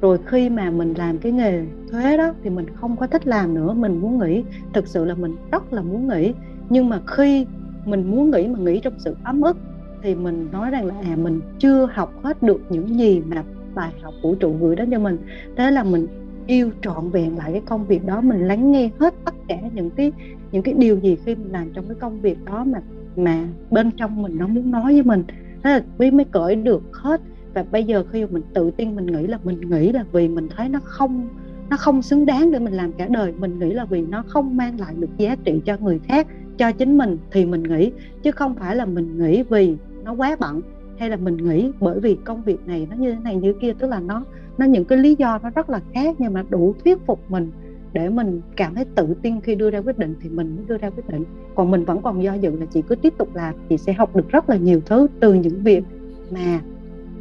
Rồi 0.00 0.18
khi 0.26 0.48
mà 0.50 0.70
mình 0.70 0.94
làm 0.96 1.18
cái 1.18 1.32
nghề 1.32 1.64
thuế 1.90 2.16
đó 2.16 2.32
thì 2.42 2.50
mình 2.50 2.66
không 2.74 2.96
có 2.96 3.06
thích 3.06 3.26
làm 3.26 3.54
nữa, 3.54 3.72
mình 3.72 4.00
muốn 4.00 4.18
nghỉ. 4.18 4.44
Thực 4.74 4.86
sự 4.86 5.04
là 5.04 5.14
mình 5.14 5.36
rất 5.52 5.72
là 5.72 5.82
muốn 5.82 6.08
nghỉ. 6.08 6.32
Nhưng 6.70 6.88
mà 6.88 7.00
khi 7.06 7.46
mình 7.84 8.10
muốn 8.10 8.30
nghỉ 8.30 8.48
mà 8.48 8.58
nghỉ 8.58 8.80
trong 8.80 8.94
sự 8.98 9.16
ấm 9.24 9.42
ức 9.42 9.56
thì 10.02 10.14
mình 10.14 10.48
nói 10.52 10.70
rằng 10.70 10.86
là 10.86 10.94
à 11.02 11.16
mình 11.16 11.40
chưa 11.58 11.88
học 11.92 12.12
hết 12.22 12.42
được 12.42 12.62
những 12.70 12.98
gì 12.98 13.22
mà 13.26 13.42
bài 13.74 13.92
học 14.02 14.14
vũ 14.22 14.34
trụ 14.34 14.56
gửi 14.60 14.76
đến 14.76 14.90
cho 14.90 14.98
mình. 14.98 15.18
Thế 15.56 15.70
là 15.70 15.84
mình 15.84 16.06
yêu 16.46 16.70
trọn 16.82 17.10
vẹn 17.10 17.38
lại 17.38 17.52
cái 17.52 17.62
công 17.66 17.86
việc 17.86 18.06
đó, 18.06 18.20
mình 18.20 18.48
lắng 18.48 18.72
nghe 18.72 18.90
hết 18.98 19.14
tất 19.24 19.34
cả 19.48 19.56
những 19.74 19.90
cái 19.90 20.12
những 20.52 20.62
cái 20.62 20.74
điều 20.74 20.98
gì 20.98 21.16
khi 21.24 21.34
mình 21.34 21.52
làm 21.52 21.70
trong 21.74 21.84
cái 21.86 21.96
công 22.00 22.20
việc 22.20 22.44
đó 22.44 22.64
mà 22.64 22.80
mà 23.16 23.48
bên 23.70 23.90
trong 23.90 24.22
mình 24.22 24.38
nó 24.38 24.46
muốn 24.46 24.70
nói 24.70 24.92
với 24.92 25.02
mình. 25.02 25.24
Thế 25.62 25.70
là 25.70 25.80
mới 25.98 26.10
mới 26.10 26.24
cởi 26.24 26.56
được 26.56 26.82
hết 26.92 27.20
và 27.54 27.64
bây 27.72 27.84
giờ 27.84 28.04
khi 28.12 28.26
mình 28.26 28.42
tự 28.54 28.70
tin, 28.70 28.96
mình 28.96 29.06
nghĩ 29.06 29.26
là 29.26 29.38
mình 29.44 29.60
nghĩ 29.60 29.92
là 29.92 30.04
vì 30.12 30.28
mình 30.28 30.48
thấy 30.56 30.68
nó 30.68 30.80
không 30.84 31.28
nó 31.70 31.76
không 31.76 32.02
xứng 32.02 32.26
đáng 32.26 32.50
để 32.50 32.58
mình 32.58 32.72
làm 32.72 32.92
cả 32.92 33.06
đời. 33.10 33.32
Mình 33.38 33.58
nghĩ 33.58 33.72
là 33.72 33.84
vì 33.84 34.02
nó 34.02 34.24
không 34.28 34.56
mang 34.56 34.80
lại 34.80 34.94
được 34.98 35.18
giá 35.18 35.36
trị 35.44 35.60
cho 35.64 35.76
người 35.80 35.98
khác, 35.98 36.26
cho 36.58 36.72
chính 36.72 36.98
mình 36.98 37.18
thì 37.30 37.46
mình 37.46 37.62
nghĩ, 37.62 37.92
chứ 38.22 38.30
không 38.30 38.54
phải 38.54 38.76
là 38.76 38.84
mình 38.84 39.18
nghĩ 39.18 39.42
vì 39.42 39.76
nó 40.04 40.12
quá 40.12 40.36
bận 40.40 40.60
hay 40.98 41.10
là 41.10 41.16
mình 41.16 41.36
nghĩ 41.36 41.70
bởi 41.80 42.00
vì 42.00 42.16
công 42.24 42.42
việc 42.42 42.66
này 42.66 42.86
nó 42.90 42.96
như 42.96 43.12
thế 43.12 43.18
này 43.24 43.36
như 43.36 43.52
kia. 43.60 43.72
Tức 43.78 43.86
là 43.86 44.00
nó 44.00 44.24
nó 44.58 44.66
những 44.66 44.84
cái 44.84 44.98
lý 44.98 45.14
do 45.18 45.38
nó 45.42 45.50
rất 45.50 45.70
là 45.70 45.80
khác 45.92 46.16
nhưng 46.18 46.32
mà 46.32 46.44
đủ 46.50 46.74
thuyết 46.84 47.06
phục 47.06 47.30
mình 47.30 47.50
để 47.92 48.08
mình 48.08 48.40
cảm 48.56 48.74
thấy 48.74 48.84
tự 48.84 49.14
tin 49.22 49.40
khi 49.40 49.54
đưa 49.54 49.70
ra 49.70 49.78
quyết 49.78 49.98
định 49.98 50.14
thì 50.20 50.28
mình 50.28 50.56
mới 50.56 50.64
đưa 50.68 50.78
ra 50.78 50.90
quyết 50.90 51.08
định. 51.08 51.24
Còn 51.54 51.70
mình 51.70 51.84
vẫn 51.84 52.02
còn 52.02 52.22
do 52.22 52.34
dự 52.34 52.50
là 52.60 52.66
chị 52.66 52.82
cứ 52.82 52.94
tiếp 52.94 53.14
tục 53.18 53.28
làm 53.34 53.54
chị 53.68 53.76
sẽ 53.76 53.92
học 53.92 54.16
được 54.16 54.28
rất 54.28 54.50
là 54.50 54.56
nhiều 54.56 54.80
thứ 54.86 55.06
từ 55.20 55.34
những 55.34 55.62
việc 55.62 55.84
mà 56.30 56.60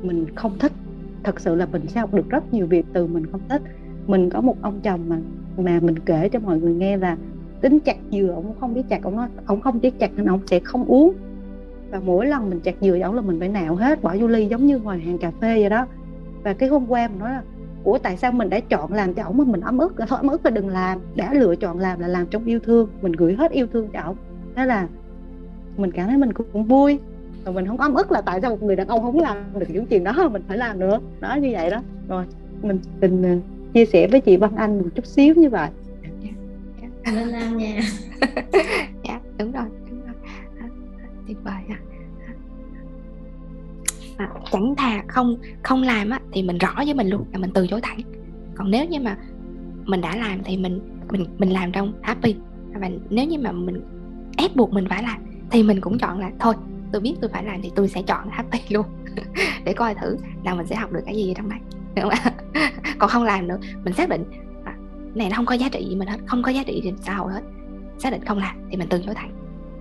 mình 0.04 0.26
không 0.36 0.60
thích. 0.60 0.72
Thật 1.24 1.40
sự 1.40 1.56
là 1.56 1.66
mình 1.66 1.88
sẽ 1.88 2.00
học 2.00 2.14
được 2.14 2.30
rất 2.30 2.54
nhiều 2.54 2.68
việc 2.68 2.86
từ 2.94 3.08
mình 3.08 3.26
không 3.32 3.42
thích. 3.50 3.62
Mình 4.08 4.30
có 4.30 4.42
một 4.42 4.56
ông 4.62 4.80
chồng 4.84 5.10
mà 5.10 5.18
mà 5.58 5.80
mình 5.80 6.00
kể 6.00 6.30
cho 6.30 6.40
mọi 6.40 6.60
người 6.60 6.74
nghe 6.74 6.98
là 6.98 7.18
tính 7.62 7.80
chặt 7.80 7.98
dừa, 8.12 8.32
ông 8.36 8.54
không 8.60 8.74
biết 8.74 8.84
chặt, 8.90 9.04
ông 9.04 9.16
nói, 9.16 9.28
ông 9.46 9.62
không 9.62 9.82
biết 9.82 10.00
chặt 10.00 10.12
nên 10.16 10.26
ông 10.26 10.40
sẽ 10.48 10.60
không 10.60 10.86
uống. 10.86 11.14
Và 11.92 12.00
mỗi 12.00 12.26
lần 12.26 12.50
mình 12.50 12.60
chặt 12.60 12.76
dừa 12.82 13.00
ổng 13.00 13.16
là 13.16 13.22
mình 13.22 13.40
phải 13.40 13.50
nạo 13.50 13.76
hết, 13.76 14.02
bỏ 14.02 14.16
vô 14.20 14.28
ly 14.28 14.46
giống 14.46 14.66
như 14.66 14.80
ngoài 14.80 15.00
hàng 15.00 15.18
cà 15.18 15.32
phê 15.32 15.60
vậy 15.62 15.70
đó. 15.70 15.88
Và 16.44 16.54
cái 16.54 16.70
hôm 16.70 16.86
qua 16.88 17.08
mình 17.08 17.20
nói 17.20 17.32
là, 17.32 17.44
ủa, 17.84 17.98
tại 17.98 18.18
sao 18.18 18.32
mình 18.32 18.50
đã 18.50 18.60
chọn 18.60 18.94
làm 18.94 19.14
cho 19.14 19.24
ổng 19.24 19.38
mà 19.38 19.44
mình 19.44 19.62
ấm 19.62 19.78
ức, 19.78 19.94
thôi 19.98 20.18
ấm 20.18 20.28
ức 20.28 20.46
là 20.46 20.52
đừng 20.52 20.70
làm, 20.70 21.00
đã 21.16 21.34
lựa 21.34 21.56
chọn 21.56 21.80
làm 21.80 22.00
là 22.00 22.08
làm 22.08 22.28
trong 22.28 22.46
yêu 22.46 22.60
thương, 22.60 22.90
mình 23.02 23.12
gửi 23.12 23.36
hết 23.36 23.52
yêu 23.52 23.68
thương 23.68 23.88
cho 23.94 24.00
ổng 24.00 24.16
thế 24.56 24.66
là 24.66 24.88
mình 25.78 25.92
cảm 25.92 26.08
thấy 26.08 26.18
mình 26.18 26.34
cũng 26.34 26.66
vui 26.66 27.00
và 27.44 27.52
mình 27.52 27.68
không 27.68 27.78
ấm 27.78 27.94
ức 27.94 28.12
là 28.12 28.22
tại 28.22 28.42
sao 28.42 28.52
một 28.52 28.64
người 28.64 28.76
đàn 28.76 28.88
ông 28.88 29.02
không 29.02 29.20
làm 29.20 29.38
được 29.60 29.66
những 29.70 29.86
chuyện 29.86 30.04
đó 30.04 30.30
mình 30.32 30.42
phải 30.48 30.58
làm 30.58 30.80
nữa. 30.80 31.00
Đó 31.20 31.36
như 31.36 31.50
vậy 31.52 31.70
đó. 31.70 31.82
Rồi 32.08 32.26
mình 32.62 32.80
mình 33.02 33.24
ờ, 33.24 33.38
chia 33.74 33.86
sẻ 33.86 34.08
với 34.08 34.22
chị 34.22 34.38
Văn 34.38 34.56
Anh 34.56 34.78
một 34.78 34.90
chút 34.96 35.06
xíu 35.06 35.36
như 35.36 35.50
vậy. 35.50 35.70
Cảm 37.04 37.16
ơn 37.16 37.28
Lam 37.28 37.58
nha. 37.58 37.80
Dạ 39.04 39.20
đúng 39.38 39.52
rồi 39.52 39.66
đúng 39.90 40.02
rồi. 40.06 40.16
À, 40.60 40.68
tuyệt 41.28 41.38
vời 41.44 41.54
à. 41.70 41.78
à, 44.18 44.30
chẳng 44.52 44.76
thà 44.76 45.04
không 45.08 45.38
không 45.64 45.82
làm 45.82 46.10
á 46.10 46.20
thì 46.32 46.44
mình 46.44 46.58
rõ 46.58 46.74
với 46.86 46.94
mình 46.94 47.08
luôn 47.08 47.26
là 47.32 47.40
mình 47.40 47.52
từ 47.54 47.68
chối 47.68 47.82
thẳng. 47.84 48.00
Còn 48.56 48.72
nếu 48.72 48.86
như 48.86 49.00
mà 49.00 49.18
mình 49.86 50.02
đã 50.02 50.16
làm 50.16 50.44
thì 50.44 50.58
mình 50.58 50.80
mình 51.12 51.26
mình 51.38 51.50
làm 51.50 51.72
trong 51.72 51.94
happy. 52.02 52.36
Và 52.74 52.90
nếu 53.10 53.26
như 53.26 53.40
mà 53.40 53.52
mình 53.52 53.82
ép 54.38 54.56
buộc 54.56 54.74
mình 54.74 54.86
phải 54.90 55.04
làm 55.04 55.22
thì 55.52 55.64
mình 55.64 55.82
cũng 55.82 55.98
chọn 55.98 56.20
là 56.20 56.32
thôi 56.40 56.54
tôi 56.94 57.02
biết 57.02 57.16
tôi 57.22 57.30
phải 57.30 57.44
làm 57.44 57.62
thì 57.62 57.72
tôi 57.76 57.88
sẽ 57.88 58.02
chọn 58.02 58.30
happy 58.30 58.60
luôn. 58.70 58.86
Để 59.66 59.74
coi 59.74 59.96
thử 59.96 60.18
là 60.44 60.54
mình 60.54 60.68
sẽ 60.68 60.76
học 60.76 60.92
được 60.92 61.02
cái 61.06 61.16
gì 61.16 61.34
trong 61.38 61.50
này. 61.50 61.60
Đúng 61.96 62.10
không? 62.24 62.34
còn 63.00 63.10
không 63.10 63.24
làm 63.24 63.48
nữa 63.48 63.58
mình 63.84 63.94
xác 63.94 64.10
định 64.10 64.24
à, 64.66 64.76
này 65.16 65.30
nó 65.30 65.36
không 65.36 65.46
có 65.46 65.56
giá 65.56 65.70
trị 65.70 65.86
gì 65.90 65.96
mình 65.96 66.08
hết 66.08 66.18
không 66.26 66.44
có 66.44 66.52
giá 66.52 66.64
trị 66.64 66.82
gì 66.84 66.94
xã 67.02 67.14
hội 67.14 67.34
hết. 67.34 67.42
Xác 68.00 68.10
định 68.10 68.26
không 68.26 68.38
làm 68.38 68.56
thì 68.72 68.78
mình 68.78 68.88
từ 68.90 69.02
chối 69.06 69.16
thẳng. 69.16 69.32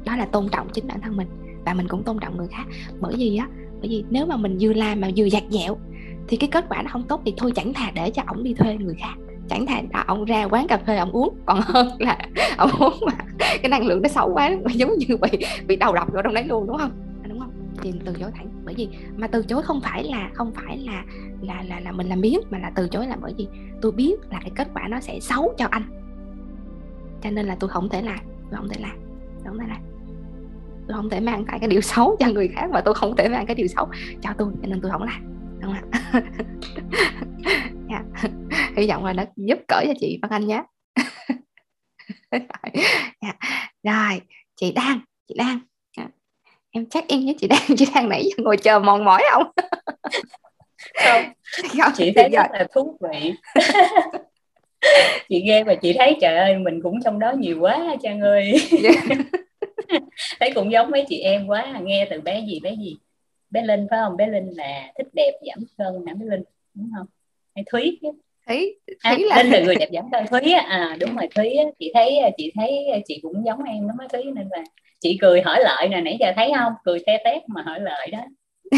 Đó 0.05 0.16
là 0.16 0.25
tôn 0.25 0.48
trọng 0.48 0.68
chính 0.72 0.87
bản 0.87 1.01
thân 1.01 1.16
mình 1.16 1.29
và 1.64 1.75
mình 1.75 1.88
cũng 1.88 2.03
tôn 2.03 2.18
trọng 2.18 2.37
người 2.37 2.48
khác. 2.51 2.64
Bởi 3.01 3.14
vì 3.18 3.37
á 3.37 3.48
bởi 3.81 3.88
vì 3.88 4.05
nếu 4.11 4.27
mà 4.27 4.37
mình 4.37 4.57
vừa 4.61 4.72
làm 4.72 5.01
mà 5.01 5.09
vừa 5.16 5.29
giặt 5.29 5.42
dẹo 5.51 5.77
thì 6.29 6.37
cái 6.37 6.48
kết 6.53 6.64
quả 6.68 6.83
nó 6.83 6.90
không 6.90 7.03
tốt 7.03 7.22
thì 7.25 7.35
thôi 7.37 7.53
chẳng 7.55 7.72
thà 7.72 7.90
để 7.94 8.11
cho 8.11 8.22
ổng 8.27 8.42
đi 8.42 8.55
thuê 8.55 8.77
người 8.77 8.94
khác 8.98 9.14
chẳng 9.52 9.66
thà 9.66 9.82
à, 9.92 10.04
ông 10.06 10.24
ra 10.24 10.44
quán 10.44 10.66
cà 10.66 10.78
phê 10.78 10.96
ông 10.96 11.12
uống. 11.12 11.36
Còn 11.46 11.60
hơn 11.62 11.88
là 11.98 12.18
ông 12.56 12.70
uống 12.78 12.94
mà 13.06 13.12
cái 13.38 13.68
năng 13.68 13.86
lượng 13.86 14.02
nó 14.02 14.08
xấu 14.08 14.32
quá 14.34 14.50
giống 14.74 14.98
như 14.98 15.16
bị 15.16 15.44
bị 15.66 15.76
đầu 15.76 15.94
độc 15.94 16.12
vào 16.12 16.22
trong 16.22 16.34
đấy 16.34 16.44
luôn 16.44 16.66
đúng 16.66 16.78
không? 16.78 16.90
À, 17.22 17.26
đúng 17.28 17.40
không? 17.40 17.50
Thì 17.82 17.92
từ 18.04 18.14
chối 18.20 18.30
thẳng. 18.34 18.48
Bởi 18.64 18.74
vì 18.74 18.88
mà 19.16 19.26
từ 19.26 19.42
chối 19.42 19.62
không 19.62 19.80
phải 19.80 20.04
là 20.04 20.30
không 20.34 20.52
phải 20.54 20.78
là 20.78 21.04
là 21.42 21.62
là 21.68 21.80
là 21.80 21.92
mình 21.92 22.08
làm 22.08 22.20
biếng 22.20 22.40
mà 22.50 22.58
là 22.58 22.72
từ 22.74 22.88
chối 22.88 23.06
là 23.06 23.16
bởi 23.20 23.34
vì 23.38 23.48
tôi 23.82 23.92
biết 23.92 24.14
là 24.30 24.40
cái 24.40 24.50
kết 24.56 24.68
quả 24.74 24.88
nó 24.88 25.00
sẽ 25.00 25.20
xấu 25.20 25.54
cho 25.58 25.66
anh. 25.70 25.82
Cho 27.22 27.30
nên 27.30 27.46
là 27.46 27.56
tôi 27.60 27.70
không 27.70 27.88
thể 27.88 28.02
làm 28.02 28.20
tôi 28.50 28.58
không 28.58 28.68
thể 28.68 28.80
làm 28.80 28.96
tôi 29.44 29.44
không 29.44 29.58
thể 29.58 29.66
làm. 29.68 29.80
Tôi 30.88 30.96
không 30.96 31.10
thể 31.10 31.20
mang 31.20 31.44
lại 31.48 31.58
cái 31.58 31.68
điều 31.68 31.80
xấu 31.80 32.16
cho 32.20 32.28
người 32.28 32.48
khác 32.48 32.66
và 32.72 32.80
tôi 32.80 32.94
không 32.94 33.16
thể 33.16 33.28
mang 33.28 33.46
cái 33.46 33.54
điều 33.54 33.66
xấu 33.66 33.88
cho 34.20 34.30
tôi 34.38 34.52
cho 34.62 34.68
nên 34.68 34.80
tôi 34.80 34.90
không 34.90 35.02
làm 35.02 35.32
đúng 35.60 35.74
không 35.74 35.90
ạ? 36.12 36.22
yeah. 37.92 38.05
hy 38.76 38.88
vọng 38.88 39.05
là 39.05 39.12
nó 39.12 39.24
giúp 39.37 39.59
cỡ 39.68 39.81
cho 39.87 39.92
chị 40.00 40.18
Văn 40.22 40.31
Anh 40.31 40.46
nhé. 40.46 40.62
Yeah. 43.20 43.37
rồi 43.83 44.20
chị 44.57 44.72
Đan 44.72 45.00
chị 45.28 45.35
Đan. 45.38 45.59
Em 46.74 46.87
chắc 46.87 47.09
in 47.09 47.24
với 47.24 47.35
chị 47.38 47.48
Đan 47.48 47.61
chị 47.76 47.87
Đan 47.94 48.09
nãy 48.09 48.24
giờ 48.24 48.44
ngồi 48.44 48.57
chờ 48.57 48.78
mòn 48.78 49.05
mỏi 49.05 49.22
không? 49.33 49.42
Không. 50.94 51.22
Chị 51.96 52.12
thấy 52.16 52.28
rất 52.28 52.46
là 52.52 52.66
thú 52.74 52.98
vị. 53.00 53.33
Chị 55.28 55.42
nghe 55.42 55.64
và 55.64 55.74
chị 55.74 55.94
thấy 55.98 56.16
trời 56.20 56.37
ơi 56.37 56.59
mình 56.59 56.81
cũng 56.83 56.98
trong 57.05 57.18
đó 57.18 57.33
nhiều 57.38 57.61
quá 57.61 57.96
Trang 58.02 58.20
ơi. 58.20 58.52
Yeah. 58.83 59.05
thấy 60.40 60.52
cũng 60.55 60.72
giống 60.72 60.90
mấy 60.90 61.05
chị 61.09 61.20
em 61.20 61.46
quá 61.46 61.78
nghe 61.83 62.07
từ 62.11 62.20
bé 62.20 62.40
gì 62.40 62.61
bé 62.61 62.70
gì? 62.70 62.96
Bé 63.50 63.62
linh 63.62 63.87
phải 63.90 63.98
không? 64.05 64.16
Bé 64.16 64.26
linh 64.26 64.50
là 64.57 64.92
thích 64.98 65.07
đẹp 65.12 65.33
giảm 65.46 65.64
cân 65.78 66.05
nè 66.05 66.14
bé 66.14 66.26
linh? 66.26 66.42
Đúng 66.74 66.90
không 66.96 67.07
hay 67.54 67.64
thúy 67.72 68.00
thúy 68.48 68.74
à, 69.00 69.14
thúy 69.14 69.24
là... 69.24 69.42
linh 69.42 69.52
là 69.52 69.60
người 69.64 69.74
đẹp 69.74 69.88
giảm 69.92 70.04
cân 70.12 70.26
thúy 70.26 70.52
à 70.52 70.96
đúng 71.00 71.16
rồi 71.16 71.28
thúy 71.34 71.50
á. 71.50 71.64
chị 71.78 71.90
thấy 71.94 72.18
chị 72.36 72.52
thấy 72.54 72.86
chị 73.08 73.18
cũng 73.22 73.44
giống 73.46 73.64
em 73.64 73.86
lắm 73.86 73.96
á 73.98 74.06
thúy 74.12 74.22
nên 74.24 74.48
là 74.50 74.62
chị 75.02 75.18
cười 75.20 75.42
hỏi 75.42 75.60
lợi 75.62 75.88
nè 75.88 76.00
nãy 76.00 76.16
giờ 76.20 76.32
thấy 76.36 76.52
không? 76.58 76.72
Cười 76.84 76.98
te 77.06 77.18
tét 77.24 77.42
mà 77.48 77.62
hỏi 77.62 77.80
lợi 77.80 78.10
đó. 78.10 78.18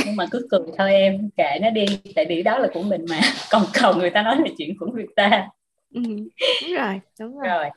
Nhưng 0.07 0.17
mà 0.17 0.27
cứ 0.31 0.47
cười 0.51 0.61
thôi 0.79 0.93
em 0.93 1.31
kệ 1.37 1.59
nó 1.63 1.71
đi. 1.71 1.85
Tại 2.15 2.27
vì 2.29 2.43
đó 2.43 2.59
là 2.59 2.69
của 2.75 2.83
mình 2.83 3.05
mà. 3.11 3.21
Còn 3.51 3.63
còn 3.83 3.99
người 3.99 4.11
ta 4.11 4.23
nói 4.23 4.37
là 4.37 4.49
chuyện 4.59 4.75
của 4.79 4.87
người 4.87 5.07
ta. 5.17 5.49
Ừ, 5.95 6.03
đúng 6.63 6.75
rồi 6.77 7.01
đúng 7.21 7.39
rồi, 7.39 7.49
rồi 7.49 7.71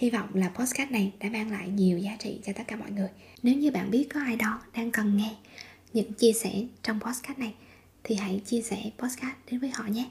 Hy 0.00 0.10
vọng 0.10 0.28
là 0.34 0.48
podcast 0.48 0.90
này 0.90 1.12
đã 1.20 1.28
mang 1.32 1.50
lại 1.50 1.68
nhiều 1.68 1.98
giá 1.98 2.16
trị 2.18 2.40
cho 2.46 2.52
tất 2.52 2.62
cả 2.68 2.76
mọi 2.76 2.90
người. 2.90 3.08
Nếu 3.42 3.54
như 3.54 3.70
bạn 3.70 3.90
biết 3.90 4.06
có 4.14 4.20
ai 4.20 4.36
đó 4.36 4.60
đang 4.76 4.90
cần 4.90 5.16
nghe 5.16 5.36
những 5.92 6.12
chia 6.12 6.32
sẻ 6.32 6.52
trong 6.82 7.00
podcast 7.00 7.38
này, 7.38 7.54
thì 8.04 8.14
hãy 8.14 8.40
chia 8.46 8.62
sẻ 8.62 8.90
podcast 8.98 9.36
đến 9.50 9.60
với 9.60 9.70
họ 9.70 9.84
nhé. 9.84 10.08